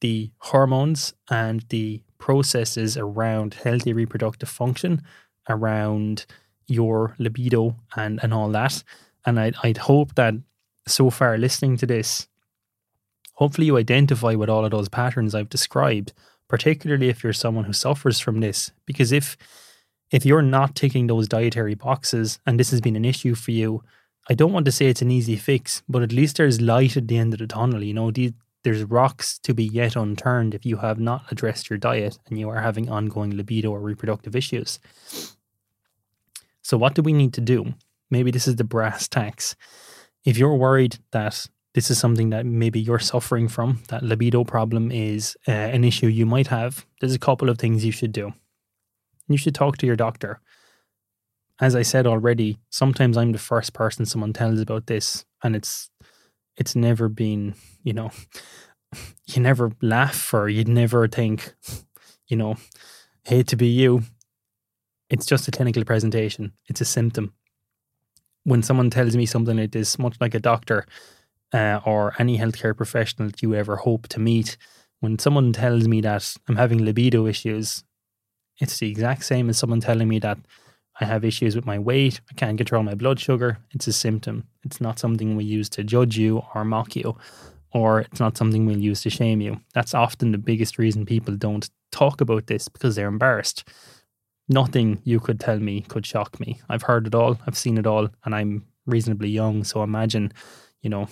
the 0.00 0.30
hormones 0.38 1.14
and 1.30 1.64
the 1.68 2.02
processes 2.18 2.96
around 2.96 3.54
healthy 3.54 3.92
reproductive 3.92 4.48
function 4.48 5.02
around 5.48 6.26
your 6.66 7.14
libido 7.18 7.76
and, 7.96 8.20
and 8.22 8.34
all 8.34 8.50
that. 8.50 8.82
And 9.24 9.38
I'd, 9.40 9.54
I'd 9.62 9.78
hope 9.78 10.14
that 10.14 10.34
so 10.86 11.10
far 11.10 11.38
listening 11.38 11.76
to 11.78 11.86
this, 11.86 12.28
hopefully 13.34 13.66
you 13.66 13.76
identify 13.76 14.34
with 14.34 14.48
all 14.48 14.64
of 14.64 14.70
those 14.70 14.88
patterns 14.88 15.34
I've 15.34 15.48
described, 15.48 16.12
particularly 16.48 17.08
if 17.08 17.22
you're 17.22 17.32
someone 17.32 17.64
who 17.64 17.72
suffers 17.72 18.18
from 18.18 18.40
this. 18.40 18.72
Because 18.86 19.12
if 19.12 19.36
if 20.10 20.24
you're 20.24 20.42
not 20.42 20.74
ticking 20.74 21.06
those 21.06 21.28
dietary 21.28 21.74
boxes 21.74 22.38
and 22.46 22.58
this 22.58 22.70
has 22.70 22.80
been 22.80 22.96
an 22.96 23.04
issue 23.04 23.34
for 23.34 23.50
you, 23.50 23.82
I 24.30 24.34
don't 24.34 24.52
want 24.52 24.64
to 24.64 24.72
say 24.72 24.86
it's 24.86 25.02
an 25.02 25.10
easy 25.10 25.36
fix, 25.36 25.82
but 25.88 26.02
at 26.02 26.12
least 26.12 26.36
there's 26.36 26.60
light 26.60 26.96
at 26.96 27.08
the 27.08 27.18
end 27.18 27.34
of 27.34 27.40
the 27.40 27.46
tunnel. 27.46 27.82
You 27.82 27.94
know, 27.94 28.10
there's 28.62 28.84
rocks 28.84 29.38
to 29.40 29.54
be 29.54 29.64
yet 29.64 29.96
unturned 29.96 30.54
if 30.54 30.64
you 30.64 30.78
have 30.78 30.98
not 30.98 31.30
addressed 31.30 31.70
your 31.70 31.78
diet 31.78 32.18
and 32.26 32.38
you 32.38 32.48
are 32.48 32.60
having 32.60 32.90
ongoing 32.90 33.36
libido 33.36 33.70
or 33.70 33.80
reproductive 33.80 34.34
issues. 34.34 34.78
So, 36.62 36.76
what 36.76 36.94
do 36.94 37.02
we 37.02 37.12
need 37.12 37.32
to 37.34 37.40
do? 37.40 37.74
Maybe 38.10 38.30
this 38.30 38.48
is 38.48 38.56
the 38.56 38.64
brass 38.64 39.08
tacks. 39.08 39.56
If 40.24 40.36
you're 40.36 40.56
worried 40.56 40.98
that 41.12 41.46
this 41.74 41.90
is 41.90 41.98
something 41.98 42.30
that 42.30 42.46
maybe 42.46 42.80
you're 42.80 42.98
suffering 42.98 43.48
from, 43.48 43.82
that 43.88 44.02
libido 44.02 44.44
problem 44.44 44.90
is 44.90 45.36
uh, 45.46 45.52
an 45.52 45.84
issue 45.84 46.06
you 46.06 46.26
might 46.26 46.46
have, 46.48 46.86
there's 47.00 47.14
a 47.14 47.18
couple 47.18 47.48
of 47.48 47.58
things 47.58 47.84
you 47.84 47.92
should 47.92 48.12
do. 48.12 48.32
You 49.28 49.36
should 49.36 49.54
talk 49.54 49.76
to 49.78 49.86
your 49.86 49.96
doctor. 49.96 50.40
As 51.60 51.74
I 51.74 51.82
said 51.82 52.06
already, 52.06 52.58
sometimes 52.70 53.16
I'm 53.16 53.32
the 53.32 53.38
first 53.38 53.74
person 53.74 54.06
someone 54.06 54.32
tells 54.32 54.60
about 54.60 54.86
this, 54.86 55.24
and 55.42 55.54
it's 55.54 55.90
it's 56.56 56.74
never 56.74 57.08
been, 57.08 57.54
you 57.84 57.92
know, 57.92 58.10
you 59.26 59.42
never 59.42 59.72
laugh 59.80 60.34
or 60.34 60.48
you'd 60.48 60.68
never 60.68 61.06
think, 61.06 61.54
you 62.26 62.36
know, 62.36 62.56
hate 63.24 63.46
to 63.48 63.56
be 63.56 63.68
you. 63.68 64.02
It's 65.10 65.26
just 65.26 65.46
a 65.48 65.50
clinical 65.50 65.84
presentation. 65.84 66.52
It's 66.66 66.80
a 66.80 66.84
symptom. 66.84 67.32
When 68.44 68.62
someone 68.62 68.90
tells 68.90 69.16
me 69.16 69.26
something 69.26 69.56
like 69.56 69.72
this, 69.72 69.98
much 69.98 70.16
like 70.20 70.34
a 70.34 70.40
doctor 70.40 70.86
uh, 71.52 71.80
or 71.84 72.14
any 72.18 72.38
healthcare 72.38 72.76
professional 72.76 73.28
that 73.28 73.42
you 73.42 73.54
ever 73.54 73.76
hope 73.76 74.08
to 74.08 74.20
meet, 74.20 74.56
when 75.00 75.18
someone 75.18 75.52
tells 75.52 75.86
me 75.88 76.00
that 76.02 76.36
I'm 76.48 76.56
having 76.56 76.84
libido 76.84 77.26
issues, 77.26 77.84
it's 78.60 78.78
the 78.78 78.90
exact 78.90 79.24
same 79.24 79.48
as 79.48 79.58
someone 79.58 79.80
telling 79.80 80.08
me 80.08 80.18
that 80.20 80.38
I 81.00 81.04
have 81.04 81.24
issues 81.24 81.54
with 81.54 81.64
my 81.64 81.78
weight, 81.78 82.20
I 82.28 82.34
can't 82.34 82.58
control 82.58 82.82
my 82.82 82.94
blood 82.94 83.20
sugar. 83.20 83.58
It's 83.70 83.86
a 83.86 83.92
symptom. 83.92 84.48
It's 84.64 84.80
not 84.80 84.98
something 84.98 85.36
we 85.36 85.44
use 85.44 85.68
to 85.70 85.84
judge 85.84 86.18
you 86.18 86.42
or 86.54 86.64
mock 86.64 86.96
you, 86.96 87.16
or 87.72 88.00
it's 88.00 88.18
not 88.18 88.36
something 88.36 88.66
we'll 88.66 88.78
use 88.78 89.02
to 89.02 89.10
shame 89.10 89.40
you. 89.40 89.60
That's 89.74 89.94
often 89.94 90.32
the 90.32 90.38
biggest 90.38 90.76
reason 90.76 91.06
people 91.06 91.36
don't 91.36 91.70
talk 91.92 92.20
about 92.20 92.48
this 92.48 92.68
because 92.68 92.96
they're 92.96 93.06
embarrassed 93.06 93.64
nothing 94.48 95.00
you 95.04 95.20
could 95.20 95.38
tell 95.38 95.58
me 95.58 95.82
could 95.82 96.06
shock 96.06 96.40
me. 96.40 96.60
I've 96.68 96.82
heard 96.82 97.06
it 97.06 97.14
all, 97.14 97.38
I've 97.46 97.58
seen 97.58 97.78
it 97.78 97.86
all, 97.86 98.08
and 98.24 98.34
I'm 98.34 98.66
reasonably 98.86 99.28
young. 99.28 99.64
So 99.64 99.82
imagine, 99.82 100.32
you 100.80 100.90
know, 100.90 101.08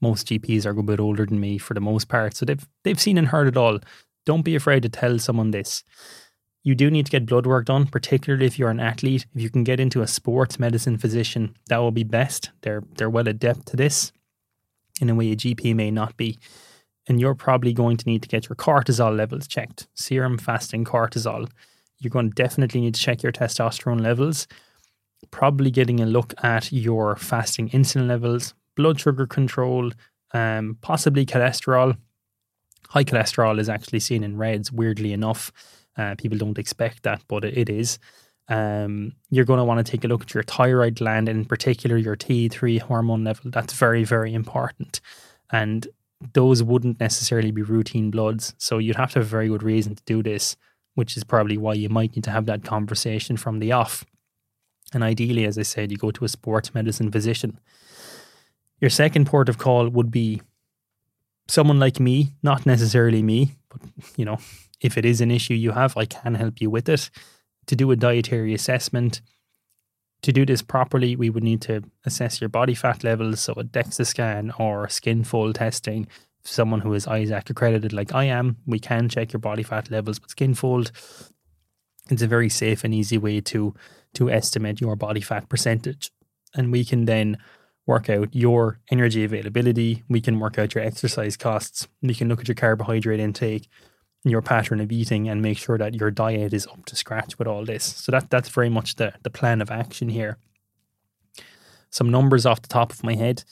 most 0.00 0.26
GPs 0.28 0.66
are 0.66 0.78
a 0.78 0.82
bit 0.82 1.00
older 1.00 1.26
than 1.26 1.40
me 1.40 1.58
for 1.58 1.74
the 1.74 1.80
most 1.80 2.08
part. 2.08 2.34
So 2.36 2.44
they've 2.44 2.66
they've 2.84 3.00
seen 3.00 3.18
and 3.18 3.28
heard 3.28 3.48
it 3.48 3.56
all. 3.56 3.78
Don't 4.24 4.42
be 4.42 4.54
afraid 4.56 4.82
to 4.82 4.88
tell 4.88 5.18
someone 5.18 5.50
this. 5.50 5.84
You 6.62 6.74
do 6.74 6.90
need 6.90 7.06
to 7.06 7.12
get 7.12 7.26
blood 7.26 7.46
work 7.46 7.66
done, 7.66 7.86
particularly 7.86 8.46
if 8.46 8.58
you're 8.58 8.70
an 8.70 8.80
athlete. 8.80 9.26
If 9.34 9.40
you 9.40 9.50
can 9.50 9.62
get 9.62 9.78
into 9.78 10.02
a 10.02 10.06
sports 10.06 10.58
medicine 10.58 10.98
physician, 10.98 11.56
that 11.68 11.78
will 11.78 11.92
be 11.92 12.04
best. 12.04 12.50
They're 12.62 12.82
they're 12.96 13.10
well 13.10 13.28
adept 13.28 13.66
to 13.68 13.76
this 13.76 14.12
in 15.00 15.10
a 15.10 15.14
way 15.14 15.30
a 15.30 15.36
GP 15.36 15.74
may 15.74 15.90
not 15.90 16.16
be. 16.16 16.38
And 17.08 17.20
you're 17.20 17.36
probably 17.36 17.72
going 17.72 17.98
to 17.98 18.08
need 18.08 18.22
to 18.22 18.28
get 18.28 18.48
your 18.48 18.56
cortisol 18.56 19.16
levels 19.16 19.46
checked, 19.46 19.86
serum 19.94 20.38
fasting 20.38 20.84
cortisol 20.84 21.48
you're 21.98 22.10
going 22.10 22.30
to 22.30 22.34
definitely 22.34 22.80
need 22.80 22.94
to 22.94 23.00
check 23.00 23.22
your 23.22 23.32
testosterone 23.32 24.00
levels. 24.00 24.46
Probably 25.30 25.70
getting 25.70 26.00
a 26.00 26.06
look 26.06 26.34
at 26.42 26.72
your 26.72 27.16
fasting 27.16 27.70
insulin 27.70 28.06
levels, 28.06 28.54
blood 28.76 29.00
sugar 29.00 29.26
control, 29.26 29.90
um, 30.32 30.78
possibly 30.80 31.26
cholesterol. 31.26 31.96
High 32.88 33.04
cholesterol 33.04 33.58
is 33.58 33.68
actually 33.68 34.00
seen 34.00 34.22
in 34.22 34.36
RED-S, 34.36 34.70
weirdly 34.70 35.12
enough. 35.12 35.52
Uh, 35.96 36.14
people 36.16 36.38
don't 36.38 36.58
expect 36.58 37.02
that, 37.02 37.22
but 37.26 37.44
it, 37.44 37.56
it 37.56 37.68
is. 37.68 37.98
Um, 38.48 39.12
you're 39.30 39.44
going 39.44 39.58
to 39.58 39.64
want 39.64 39.84
to 39.84 39.90
take 39.90 40.04
a 40.04 40.08
look 40.08 40.22
at 40.22 40.34
your 40.34 40.44
thyroid 40.44 40.96
gland, 40.96 41.28
and 41.28 41.40
in 41.40 41.44
particular 41.44 41.96
your 41.96 42.16
T3 42.16 42.80
hormone 42.80 43.24
level. 43.24 43.50
That's 43.50 43.72
very, 43.72 44.04
very 44.04 44.34
important. 44.34 45.00
And 45.50 45.88
those 46.32 46.62
wouldn't 46.62 47.00
necessarily 47.00 47.50
be 47.50 47.62
routine 47.62 48.10
bloods. 48.10 48.54
So 48.58 48.78
you'd 48.78 48.96
have 48.96 49.12
to 49.12 49.18
have 49.18 49.26
a 49.26 49.28
very 49.28 49.48
good 49.48 49.62
reason 49.62 49.96
to 49.96 50.02
do 50.04 50.22
this 50.22 50.56
which 50.96 51.16
is 51.16 51.22
probably 51.22 51.56
why 51.56 51.74
you 51.74 51.88
might 51.88 52.16
need 52.16 52.24
to 52.24 52.30
have 52.30 52.46
that 52.46 52.64
conversation 52.64 53.36
from 53.36 53.60
the 53.60 53.70
off. 53.70 54.04
And 54.92 55.04
ideally, 55.04 55.44
as 55.44 55.58
I 55.58 55.62
said, 55.62 55.92
you 55.92 55.98
go 55.98 56.10
to 56.10 56.24
a 56.24 56.28
sports 56.28 56.74
medicine 56.74 57.12
physician. 57.12 57.60
Your 58.80 58.90
second 58.90 59.26
port 59.26 59.48
of 59.48 59.58
call 59.58 59.88
would 59.88 60.10
be 60.10 60.42
someone 61.48 61.78
like 61.78 62.00
me, 62.00 62.32
not 62.42 62.66
necessarily 62.66 63.22
me, 63.22 63.56
but 63.68 63.80
you 64.16 64.24
know, 64.24 64.38
if 64.80 64.98
it 64.98 65.04
is 65.04 65.20
an 65.20 65.30
issue 65.30 65.54
you 65.54 65.72
have, 65.72 65.96
I 65.96 66.04
can 66.04 66.34
help 66.34 66.60
you 66.60 66.70
with 66.70 66.88
it. 66.88 67.10
To 67.66 67.76
do 67.76 67.90
a 67.90 67.96
dietary 67.96 68.54
assessment, 68.54 69.20
to 70.22 70.32
do 70.32 70.46
this 70.46 70.62
properly, 70.62 71.16
we 71.16 71.30
would 71.30 71.42
need 71.42 71.62
to 71.62 71.82
assess 72.04 72.40
your 72.40 72.48
body 72.48 72.74
fat 72.74 73.02
levels, 73.02 73.40
so 73.40 73.54
a 73.54 73.64
DEXA 73.64 74.06
scan 74.06 74.52
or 74.58 74.88
skin 74.88 75.24
fold 75.24 75.56
testing, 75.56 76.06
someone 76.42 76.80
who 76.80 76.92
is 76.94 77.06
ISAK 77.06 77.50
accredited 77.50 77.92
like 77.92 78.14
I 78.14 78.24
am, 78.24 78.56
we 78.66 78.78
can 78.78 79.08
check 79.08 79.32
your 79.32 79.40
body 79.40 79.62
fat 79.62 79.90
levels 79.90 80.20
with 80.20 80.30
skin 80.30 80.54
fold. 80.54 80.92
It's 82.08 82.22
a 82.22 82.26
very 82.26 82.48
safe 82.48 82.84
and 82.84 82.94
easy 82.94 83.18
way 83.18 83.40
to 83.42 83.74
to 84.14 84.30
estimate 84.30 84.80
your 84.80 84.96
body 84.96 85.20
fat 85.20 85.48
percentage. 85.48 86.10
And 86.54 86.72
we 86.72 86.84
can 86.84 87.04
then 87.04 87.36
work 87.86 88.10
out 88.10 88.34
your 88.34 88.80
energy 88.90 89.24
availability. 89.24 90.02
We 90.08 90.20
can 90.20 90.40
work 90.40 90.58
out 90.58 90.74
your 90.74 90.84
exercise 90.84 91.36
costs. 91.36 91.86
We 92.02 92.14
can 92.14 92.28
look 92.28 92.40
at 92.40 92.48
your 92.48 92.54
carbohydrate 92.54 93.20
intake, 93.20 93.68
your 94.24 94.42
pattern 94.42 94.80
of 94.80 94.90
eating, 94.90 95.28
and 95.28 95.40
make 95.40 95.58
sure 95.58 95.78
that 95.78 95.94
your 95.94 96.10
diet 96.10 96.52
is 96.52 96.66
up 96.66 96.84
to 96.86 96.96
scratch 96.96 97.38
with 97.38 97.46
all 97.46 97.64
this. 97.64 97.84
So 97.84 98.12
that 98.12 98.30
that's 98.30 98.48
very 98.48 98.68
much 98.68 98.96
the 98.96 99.14
the 99.22 99.30
plan 99.30 99.62
of 99.62 99.70
action 99.70 100.08
here. 100.08 100.38
Some 101.90 102.10
numbers 102.10 102.44
off 102.44 102.62
the 102.62 102.68
top 102.68 102.92
of 102.92 103.04
my 103.04 103.14
head. 103.14 103.44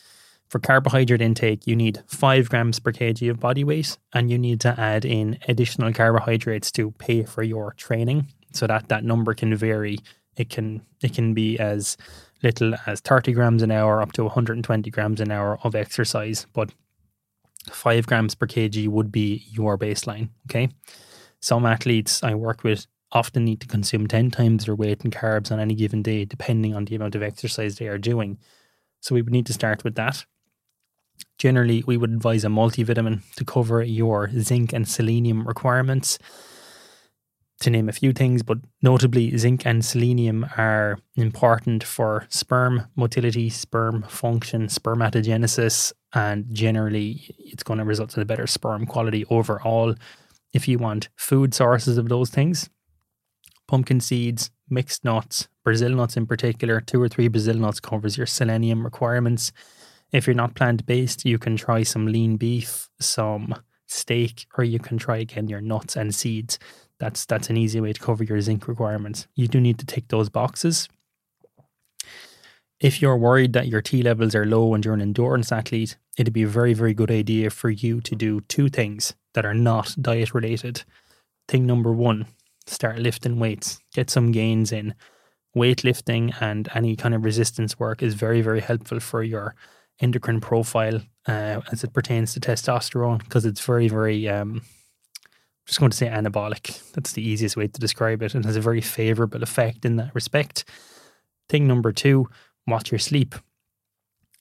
For 0.49 0.59
carbohydrate 0.59 1.23
intake, 1.23 1.67
you 1.67 1.75
need 1.75 2.03
5 2.07 2.51
grams 2.51 2.79
per 2.79 2.93
kg 2.93 3.31
of 3.31 3.41
body 3.41 3.65
weight, 3.65 3.97
and 4.13 4.31
you 4.31 4.39
need 4.39 4.61
to 4.61 4.79
add 4.79 5.05
in 5.05 5.39
additional 5.49 5.93
carbohydrates 5.93 6.71
to 6.73 6.91
pay 6.93 7.25
for 7.25 7.43
your 7.43 7.73
training. 7.73 8.29
So 8.53 8.67
that 8.67 8.89
that 8.89 9.05
number 9.05 9.35
can 9.35 9.55
vary. 9.57 9.99
It 10.37 10.51
can 10.51 10.83
it 11.01 11.15
can 11.15 11.35
be 11.35 11.59
as 11.59 11.97
little 12.45 12.75
as 12.87 13.01
30 13.01 13.33
grams 13.33 13.63
an 13.63 13.71
hour 13.71 14.01
up 14.01 14.13
to 14.13 14.23
120 14.25 14.91
grams 14.91 15.21
an 15.21 15.33
hour 15.33 15.59
of 15.65 15.75
exercise. 15.75 16.47
But 16.53 16.73
five 17.71 18.07
grams 18.07 18.35
per 18.35 18.47
kg 18.47 18.89
would 18.89 19.11
be 19.11 19.45
your 19.51 19.77
baseline. 19.77 20.29
Okay. 20.49 20.69
Some 21.41 21.67
athletes 21.67 22.23
I 22.23 22.35
work 22.35 22.63
with 22.63 22.87
often 23.13 23.45
need 23.45 23.61
to 23.61 23.67
consume 23.67 24.07
10 24.07 24.31
times 24.31 24.65
their 24.65 24.75
weight 24.75 25.05
in 25.05 25.11
carbs 25.11 25.51
on 25.51 25.61
any 25.61 25.75
given 25.75 26.03
day, 26.03 26.25
depending 26.25 26.75
on 26.75 26.85
the 26.85 26.97
amount 26.97 27.15
of 27.15 27.23
exercise 27.23 27.77
they 27.77 27.89
are 27.89 27.99
doing. 27.99 28.39
So 29.01 29.15
we 29.15 29.23
would 29.23 29.33
need 29.33 29.47
to 29.47 29.53
start 29.53 29.85
with 29.85 29.95
that. 29.97 30.25
Generally, 31.39 31.85
we 31.87 31.97
would 31.97 32.11
advise 32.11 32.45
a 32.45 32.49
multivitamin 32.49 33.23
to 33.37 33.45
cover 33.45 33.83
your 33.83 34.31
zinc 34.41 34.73
and 34.73 34.89
selenium 34.89 35.47
requirements 35.47 36.19
to 37.61 37.71
name 37.71 37.89
a 37.89 37.93
few 37.93 38.13
things, 38.13 38.43
but 38.43 38.59
notably, 38.83 39.37
zinc 39.37 39.65
and 39.65 39.85
selenium 39.85 40.47
are 40.57 40.99
important 41.17 41.85
for 41.85 42.27
sperm 42.29 42.87
motility, 42.97 43.49
sperm 43.49 44.03
function, 44.09 44.67
spermatogenesis, 44.67 45.93
and 46.13 46.47
generally, 46.53 47.35
it's 47.39 47.63
going 47.63 47.79
to 47.79 47.85
result 47.85 48.17
in 48.17 48.23
a 48.23 48.27
better 48.27 48.47
sperm 48.47 48.87
quality 48.87 49.25
overall. 49.31 49.95
If 50.53 50.69
you 50.69 50.79
want 50.79 51.09
food 51.17 51.55
sources 51.55 51.97
of 51.97 52.09
those 52.09 52.31
things, 52.31 52.71
pumpkin 53.67 54.01
seeds, 54.01 54.51
mixed 54.69 55.05
nuts, 55.05 55.49
Brazil 55.65 55.91
nuts 55.91 56.17
in 56.17 56.27
particular, 56.27 56.81
two 56.81 57.01
or 57.01 57.09
three 57.09 57.29
Brazil 57.29 57.57
nuts 57.57 57.81
covers 57.81 58.17
your 58.17 58.27
selenium 58.27 58.85
requirements. 58.85 59.53
If 60.13 60.27
you're 60.27 60.35
not 60.35 60.55
plant 60.55 60.87
based, 60.87 61.25
you 61.25 61.39
can 61.39 61.57
try 61.57 61.83
some 61.83 62.07
lean 62.07 62.37
beef, 62.37 62.89
some 63.01 63.55
steak, 63.87 64.47
or 64.57 64.65
you 64.65 64.79
can 64.79 64.99
try 64.99 65.19
again 65.19 65.49
your 65.49 65.61
nuts 65.61 65.97
and 65.97 66.15
seeds 66.15 66.59
that's 67.05 67.27
that's 67.27 67.51
an 67.51 67.59
easy 67.59 67.81
way 67.83 67.93
to 67.93 68.01
cover 68.01 68.25
your 68.25 68.41
zinc 68.41 68.67
requirements. 68.67 69.27
You 69.35 69.47
do 69.47 69.61
need 69.61 69.79
to 69.79 69.85
tick 69.85 70.09
those 70.09 70.31
boxes. 70.31 70.89
If 72.81 73.03
you're 73.03 73.19
worried 73.19 73.53
that 73.53 73.69
your 73.69 73.83
T 73.83 74.03
levels 74.03 74.35
are 74.35 74.47
low 74.47 74.73
and 74.73 74.83
you're 74.83 74.95
an 74.95 75.03
endurance 75.03 75.53
athlete, 75.53 75.99
it'd 76.17 76.33
be 76.33 76.45
a 76.45 76.49
very, 76.49 76.73
very 76.73 76.95
good 76.95 77.11
idea 77.11 77.51
for 77.51 77.69
you 77.69 78.01
to 78.01 78.15
do 78.15 78.41
two 78.41 78.71
things 78.71 79.13
that 79.35 79.45
are 79.45 79.53
not 79.53 79.95
diet 80.01 80.33
related. 80.33 80.85
Thing 81.47 81.67
number 81.67 81.93
one, 81.93 82.27
start 82.67 82.99
lifting 82.99 83.39
weights, 83.39 83.81
get 83.93 84.09
some 84.09 84.33
gains 84.33 84.73
in. 84.73 84.95
Weightlifting 85.55 86.35
and 86.41 86.71
any 86.75 86.97
kind 86.97 87.15
of 87.15 87.25
resistance 87.25 87.79
work 87.79 88.03
is 88.03 88.15
very, 88.15 88.41
very 88.41 88.61
helpful 88.61 88.99
for 88.99 89.23
your 89.23 89.55
endocrine 90.01 90.41
profile 90.41 91.03
uh, 91.29 91.61
as 91.71 91.85
it 91.85 91.93
pertains 91.93 92.33
to 92.33 92.41
testosterone 92.41 93.19
because 93.19 93.45
it's 93.45 93.61
very, 93.61 93.89
very 93.89 94.27
um, 94.27 94.63
just 95.67 95.81
going 95.81 95.91
to 95.91 95.97
say 95.97 96.09
anabolic. 96.09 96.93
That's 96.93 97.13
the 97.13 97.27
easiest 97.27 97.57
way 97.57 97.67
to 97.67 97.81
describe 97.81 98.23
it 98.23 98.35
and 98.35 98.45
has 98.45 98.57
a 98.57 98.61
very 98.61 98.81
favorable 98.81 99.43
effect 99.43 99.85
in 99.85 99.97
that 99.97 100.15
respect. 100.15 100.65
Thing 101.49 101.67
number 101.67 101.93
two, 101.93 102.29
watch 102.67 102.91
your 102.91 102.99
sleep. 102.99 103.35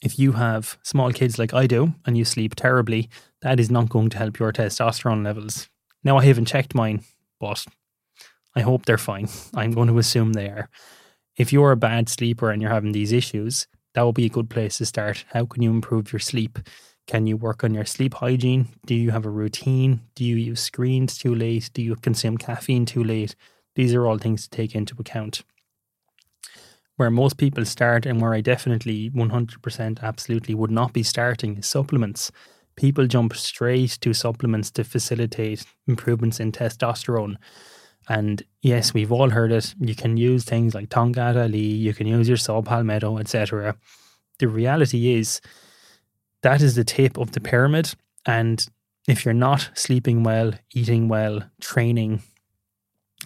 If 0.01 0.19
you 0.19 0.33
have 0.33 0.77
small 0.83 1.11
kids 1.11 1.39
like 1.39 1.53
I 1.53 1.65
do 1.65 1.93
and 2.05 2.17
you 2.17 2.25
sleep 2.25 2.55
terribly, 2.55 3.09
that 3.41 3.59
is 3.59 3.71
not 3.71 3.89
going 3.89 4.09
to 4.09 4.17
help 4.17 4.37
your 4.37 4.51
testosterone 4.51 5.23
levels. 5.23 5.69
Now, 6.03 6.17
I 6.17 6.25
haven't 6.25 6.45
checked 6.45 6.75
mine, 6.75 7.03
but 7.39 7.65
I 8.55 8.61
hope 8.61 8.85
they're 8.85 8.97
fine. 8.97 9.29
I'm 9.55 9.71
going 9.71 9.87
to 9.87 9.97
assume 9.97 10.33
they 10.33 10.47
are. 10.47 10.69
If 11.37 11.53
you're 11.53 11.71
a 11.71 11.77
bad 11.77 12.09
sleeper 12.09 12.51
and 12.51 12.61
you're 12.61 12.71
having 12.71 12.91
these 12.91 13.13
issues, 13.13 13.67
that 13.93 14.01
will 14.01 14.13
be 14.13 14.25
a 14.25 14.29
good 14.29 14.49
place 14.49 14.77
to 14.79 14.85
start. 14.85 15.25
How 15.31 15.45
can 15.45 15.63
you 15.63 15.71
improve 15.71 16.11
your 16.11 16.19
sleep? 16.19 16.59
Can 17.05 17.27
you 17.27 17.35
work 17.35 17.63
on 17.63 17.73
your 17.73 17.85
sleep 17.85 18.13
hygiene? 18.15 18.69
Do 18.85 18.95
you 18.95 19.11
have 19.11 19.25
a 19.25 19.29
routine? 19.29 20.01
Do 20.15 20.23
you 20.23 20.35
use 20.35 20.61
screens 20.61 21.17
too 21.17 21.35
late? 21.35 21.69
Do 21.73 21.81
you 21.81 21.95
consume 21.95 22.37
caffeine 22.37 22.85
too 22.85 23.03
late? 23.03 23.35
These 23.75 23.93
are 23.93 24.05
all 24.05 24.17
things 24.17 24.43
to 24.43 24.49
take 24.49 24.73
into 24.73 24.95
account. 24.97 25.41
Where 26.95 27.09
most 27.09 27.37
people 27.37 27.65
start, 27.65 28.05
and 28.05 28.21
where 28.21 28.33
I 28.33 28.41
definitely 28.41 29.09
100% 29.09 30.01
absolutely 30.01 30.53
would 30.53 30.71
not 30.71 30.93
be 30.93 31.03
starting, 31.03 31.57
is 31.57 31.65
supplements. 31.65 32.31
People 32.75 33.07
jump 33.07 33.35
straight 33.35 33.97
to 34.01 34.13
supplements 34.13 34.71
to 34.71 34.83
facilitate 34.83 35.65
improvements 35.87 36.39
in 36.39 36.51
testosterone. 36.51 37.35
And 38.07 38.43
yes, 38.61 38.93
we've 38.93 39.11
all 39.11 39.29
heard 39.29 39.51
it. 39.51 39.73
You 39.79 39.95
can 39.95 40.17
use 40.17 40.43
things 40.43 40.75
like 40.75 40.89
Tongkat 40.89 41.35
Ali, 41.35 41.57
you 41.57 41.93
can 41.93 42.07
use 42.07 42.27
your 42.27 42.37
Saw 42.37 42.61
Palmetto, 42.61 43.17
etc. 43.17 43.75
The 44.39 44.47
reality 44.47 45.15
is, 45.15 45.41
that 46.43 46.61
is 46.61 46.75
the 46.75 46.83
tip 46.83 47.17
of 47.17 47.31
the 47.31 47.41
pyramid. 47.41 47.95
And 48.25 48.65
if 49.07 49.25
you're 49.25 49.33
not 49.33 49.69
sleeping 49.73 50.23
well, 50.23 50.53
eating 50.73 51.07
well, 51.07 51.43
training, 51.59 52.21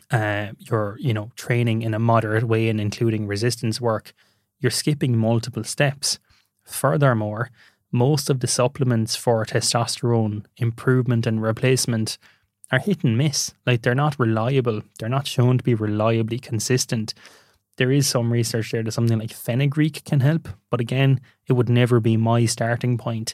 uh, 0.09 0.47
you're 0.57 0.97
you 0.99 1.13
know 1.13 1.31
training 1.35 1.81
in 1.81 1.93
a 1.93 1.99
moderate 1.99 2.45
way 2.45 2.69
and 2.69 2.79
including 2.79 3.27
resistance 3.27 3.81
work, 3.81 4.13
you're 4.59 4.71
skipping 4.71 5.17
multiple 5.17 5.63
steps. 5.63 6.19
Furthermore, 6.63 7.49
most 7.91 8.29
of 8.29 8.39
the 8.39 8.47
supplements 8.47 9.15
for 9.15 9.45
testosterone 9.45 10.45
improvement 10.57 11.25
and 11.25 11.41
replacement 11.41 12.17
are 12.71 12.79
hit 12.79 13.03
and 13.03 13.17
miss. 13.17 13.53
Like 13.65 13.81
they're 13.81 13.95
not 13.95 14.19
reliable. 14.19 14.81
They're 14.99 15.09
not 15.09 15.27
shown 15.27 15.57
to 15.57 15.63
be 15.63 15.73
reliably 15.73 16.39
consistent 16.39 17.13
there 17.77 17.91
is 17.91 18.07
some 18.07 18.33
research 18.33 18.71
there 18.71 18.83
that 18.83 18.91
something 18.91 19.19
like 19.19 19.31
fenugreek 19.31 20.03
can 20.03 20.19
help, 20.19 20.49
but 20.69 20.81
again, 20.81 21.21
it 21.47 21.53
would 21.53 21.69
never 21.69 21.99
be 21.99 22.17
my 22.17 22.45
starting 22.45 22.97
point. 22.97 23.33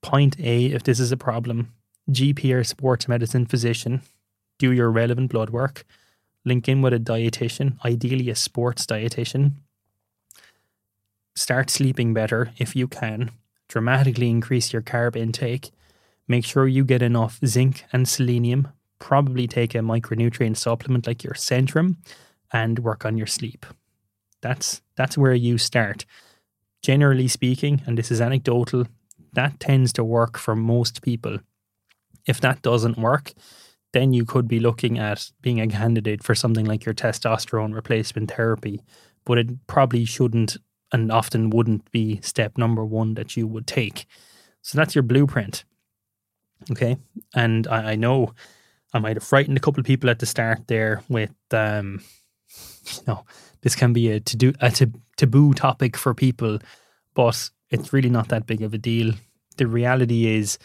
Point 0.00 0.38
A, 0.40 0.66
if 0.66 0.84
this 0.84 0.98
is 0.98 1.12
a 1.12 1.16
problem, 1.16 1.72
GP 2.10 2.54
or 2.54 2.64
sports 2.64 3.06
medicine 3.08 3.46
physician, 3.46 4.02
do 4.58 4.72
your 4.72 4.90
relevant 4.90 5.30
blood 5.30 5.50
work, 5.50 5.84
link 6.44 6.68
in 6.68 6.82
with 6.82 6.92
a 6.92 6.98
dietitian, 6.98 7.78
ideally 7.84 8.30
a 8.30 8.34
sports 8.34 8.86
dietitian. 8.86 9.54
Start 11.34 11.70
sleeping 11.70 12.14
better 12.14 12.52
if 12.58 12.76
you 12.76 12.86
can. 12.86 13.30
Dramatically 13.68 14.28
increase 14.28 14.72
your 14.72 14.82
carb 14.82 15.16
intake. 15.16 15.70
Make 16.28 16.44
sure 16.44 16.68
you 16.68 16.84
get 16.84 17.02
enough 17.02 17.40
zinc 17.44 17.84
and 17.92 18.06
selenium. 18.06 18.68
Probably 18.98 19.48
take 19.48 19.74
a 19.74 19.78
micronutrient 19.78 20.56
supplement 20.56 21.06
like 21.06 21.24
your 21.24 21.34
Centrum 21.34 21.96
and 22.52 22.78
work 22.78 23.04
on 23.04 23.16
your 23.16 23.26
sleep. 23.26 23.66
That's 24.40 24.82
that's 24.96 25.16
where 25.16 25.34
you 25.34 25.58
start. 25.58 26.04
Generally 26.82 27.28
speaking, 27.28 27.82
and 27.86 27.96
this 27.96 28.10
is 28.10 28.20
anecdotal, 28.20 28.86
that 29.34 29.60
tends 29.60 29.92
to 29.94 30.04
work 30.04 30.36
for 30.36 30.56
most 30.56 31.02
people. 31.02 31.38
If 32.26 32.40
that 32.40 32.62
doesn't 32.62 32.98
work, 32.98 33.32
then 33.92 34.12
you 34.12 34.24
could 34.24 34.48
be 34.48 34.58
looking 34.58 34.98
at 34.98 35.30
being 35.40 35.60
a 35.60 35.68
candidate 35.68 36.22
for 36.22 36.34
something 36.34 36.66
like 36.66 36.84
your 36.84 36.94
testosterone 36.94 37.74
replacement 37.74 38.32
therapy. 38.32 38.82
But 39.24 39.38
it 39.38 39.66
probably 39.66 40.04
shouldn't 40.04 40.56
and 40.92 41.10
often 41.10 41.50
wouldn't 41.50 41.90
be 41.90 42.20
step 42.20 42.58
number 42.58 42.84
one 42.84 43.14
that 43.14 43.36
you 43.36 43.46
would 43.46 43.66
take. 43.66 44.06
So 44.60 44.76
that's 44.76 44.94
your 44.94 45.02
blueprint. 45.02 45.64
Okay. 46.70 46.96
And 47.34 47.66
I, 47.66 47.92
I 47.92 47.96
know 47.96 48.34
I 48.92 48.98
might 48.98 49.16
have 49.16 49.24
frightened 49.24 49.56
a 49.56 49.60
couple 49.60 49.80
of 49.80 49.86
people 49.86 50.10
at 50.10 50.18
the 50.18 50.26
start 50.26 50.66
there 50.66 51.02
with 51.08 51.32
um, 51.50 52.02
you 52.96 53.02
know, 53.06 53.24
this 53.62 53.76
can 53.76 53.92
be 53.92 54.10
a 54.10 54.20
to 54.20 54.36
do 54.36 54.52
a 54.60 54.70
taboo 55.16 55.54
topic 55.54 55.96
for 55.96 56.14
people, 56.14 56.58
but 57.14 57.50
it's 57.70 57.92
really 57.92 58.10
not 58.10 58.28
that 58.28 58.46
big 58.46 58.62
of 58.62 58.74
a 58.74 58.78
deal. 58.78 59.14
The 59.56 59.66
reality 59.66 60.26
is, 60.26 60.58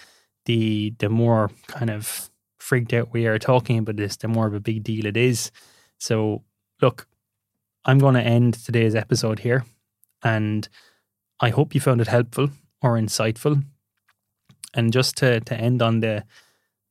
the 0.45 0.93
the 0.99 1.09
more 1.09 1.51
kind 1.67 1.89
of 1.89 2.29
freaked 2.57 2.93
out 2.93 3.13
we 3.13 3.27
are 3.27 3.39
talking 3.39 3.77
about 3.77 3.95
this, 3.95 4.17
the 4.17 4.27
more 4.27 4.47
of 4.47 4.53
a 4.53 4.59
big 4.59 4.83
deal 4.83 5.05
it 5.05 5.15
is. 5.15 5.51
So, 5.99 6.43
look, 6.81 7.07
I'm 7.85 7.99
going 7.99 8.15
to 8.15 8.21
end 8.21 8.55
today's 8.55 8.95
episode 8.95 9.39
here, 9.39 9.65
and 10.23 10.67
I 11.39 11.49
hope 11.49 11.73
you 11.73 11.81
found 11.81 12.01
it 12.01 12.07
helpful 12.07 12.49
or 12.81 12.97
insightful. 12.97 13.63
And 14.73 14.91
just 14.91 15.17
to 15.17 15.39
to 15.41 15.55
end 15.55 15.81
on 15.81 16.01
the 16.01 16.23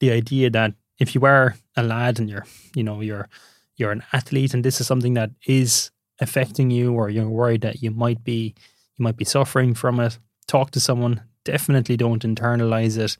the 0.00 0.12
idea 0.12 0.50
that 0.50 0.74
if 0.98 1.14
you 1.14 1.24
are 1.24 1.56
a 1.76 1.82
lad 1.82 2.18
and 2.18 2.30
you're 2.30 2.46
you 2.74 2.82
know 2.82 3.00
you're 3.00 3.28
you're 3.76 3.92
an 3.92 4.02
athlete 4.12 4.54
and 4.54 4.64
this 4.64 4.80
is 4.80 4.86
something 4.86 5.14
that 5.14 5.30
is 5.46 5.90
affecting 6.20 6.70
you 6.70 6.92
or 6.94 7.10
you're 7.10 7.28
worried 7.28 7.60
that 7.60 7.82
you 7.82 7.90
might 7.90 8.24
be 8.24 8.54
you 8.96 9.02
might 9.02 9.16
be 9.16 9.24
suffering 9.24 9.74
from 9.74 10.00
it 10.00 10.18
talk 10.46 10.70
to 10.72 10.80
someone. 10.80 11.22
Definitely 11.44 11.96
don't 11.96 12.22
internalize 12.22 12.98
it. 12.98 13.16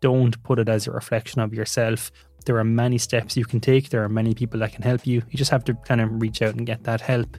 Don't 0.00 0.40
put 0.42 0.58
it 0.58 0.68
as 0.68 0.86
a 0.86 0.92
reflection 0.92 1.40
of 1.40 1.52
yourself. 1.52 2.10
There 2.44 2.58
are 2.58 2.64
many 2.64 2.98
steps 2.98 3.36
you 3.36 3.44
can 3.44 3.60
take. 3.60 3.90
There 3.90 4.04
are 4.04 4.08
many 4.08 4.34
people 4.34 4.60
that 4.60 4.72
can 4.72 4.82
help 4.82 5.06
you. 5.06 5.22
You 5.30 5.36
just 5.36 5.50
have 5.50 5.64
to 5.64 5.74
kind 5.74 6.00
of 6.00 6.20
reach 6.22 6.40
out 6.40 6.54
and 6.54 6.66
get 6.66 6.84
that 6.84 7.00
help. 7.00 7.36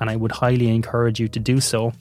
And 0.00 0.10
i 0.10 0.16
would 0.16 0.32
highly 0.32 0.68
encourage 0.68 1.20
you 1.20 1.28
to 1.28 1.40
do 1.40 1.60
so. 1.60 1.92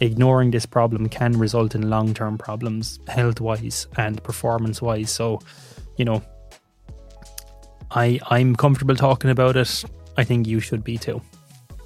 Ignoring 0.00 0.50
this 0.50 0.66
problem 0.66 1.08
can 1.08 1.38
result 1.38 1.74
in 1.74 1.88
long-term 1.88 2.38
problems 2.38 3.00
health 3.08 3.40
wise 3.40 3.86
and 3.96 4.22
performance 4.22 4.82
wise 4.82 5.10
so 5.10 5.40
you 5.96 6.04
know 6.04 6.22
I, 7.96 8.20
I'm 8.28 8.54
comfortable 8.54 8.94
talking 8.94 9.30
about 9.30 9.56
it. 9.56 9.84
I 10.18 10.22
think 10.22 10.46
you 10.46 10.60
should 10.60 10.84
be 10.84 10.98
too. 10.98 11.20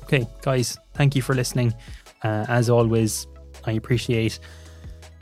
Okay, 0.02 0.26
guys, 0.42 0.76
thank 0.94 1.14
you 1.14 1.22
for 1.22 1.34
listening. 1.34 1.72
Uh, 2.24 2.44
as 2.48 2.68
always, 2.68 3.28
I 3.64 3.72
appreciate 3.72 4.40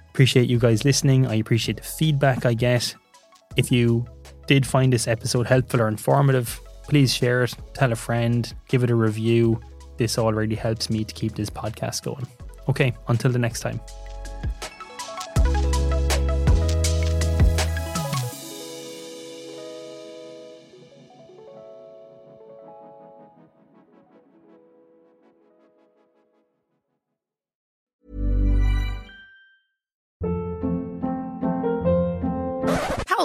appreciate 0.08 0.48
you 0.48 0.58
guys 0.58 0.84
listening. 0.84 1.26
I 1.26 1.34
appreciate 1.34 1.76
the 1.76 1.82
feedback 1.82 2.46
I 2.46 2.54
get. 2.54 2.94
If 3.56 3.70
you 3.70 4.06
did 4.46 4.66
find 4.66 4.92
this 4.92 5.06
episode 5.06 5.46
helpful 5.46 5.82
or 5.82 5.88
informative, 5.88 6.58
please 6.84 7.14
share 7.14 7.44
it, 7.44 7.54
tell 7.74 7.92
a 7.92 7.96
friend, 7.96 8.52
give 8.68 8.82
it 8.82 8.90
a 8.90 8.94
review. 8.94 9.60
This 9.98 10.16
already 10.18 10.56
helps 10.56 10.88
me 10.88 11.04
to 11.04 11.14
keep 11.14 11.34
this 11.34 11.50
podcast 11.50 12.02
going. 12.02 12.26
Okay, 12.68 12.94
until 13.08 13.30
the 13.30 13.38
next 13.38 13.60
time. 13.60 13.78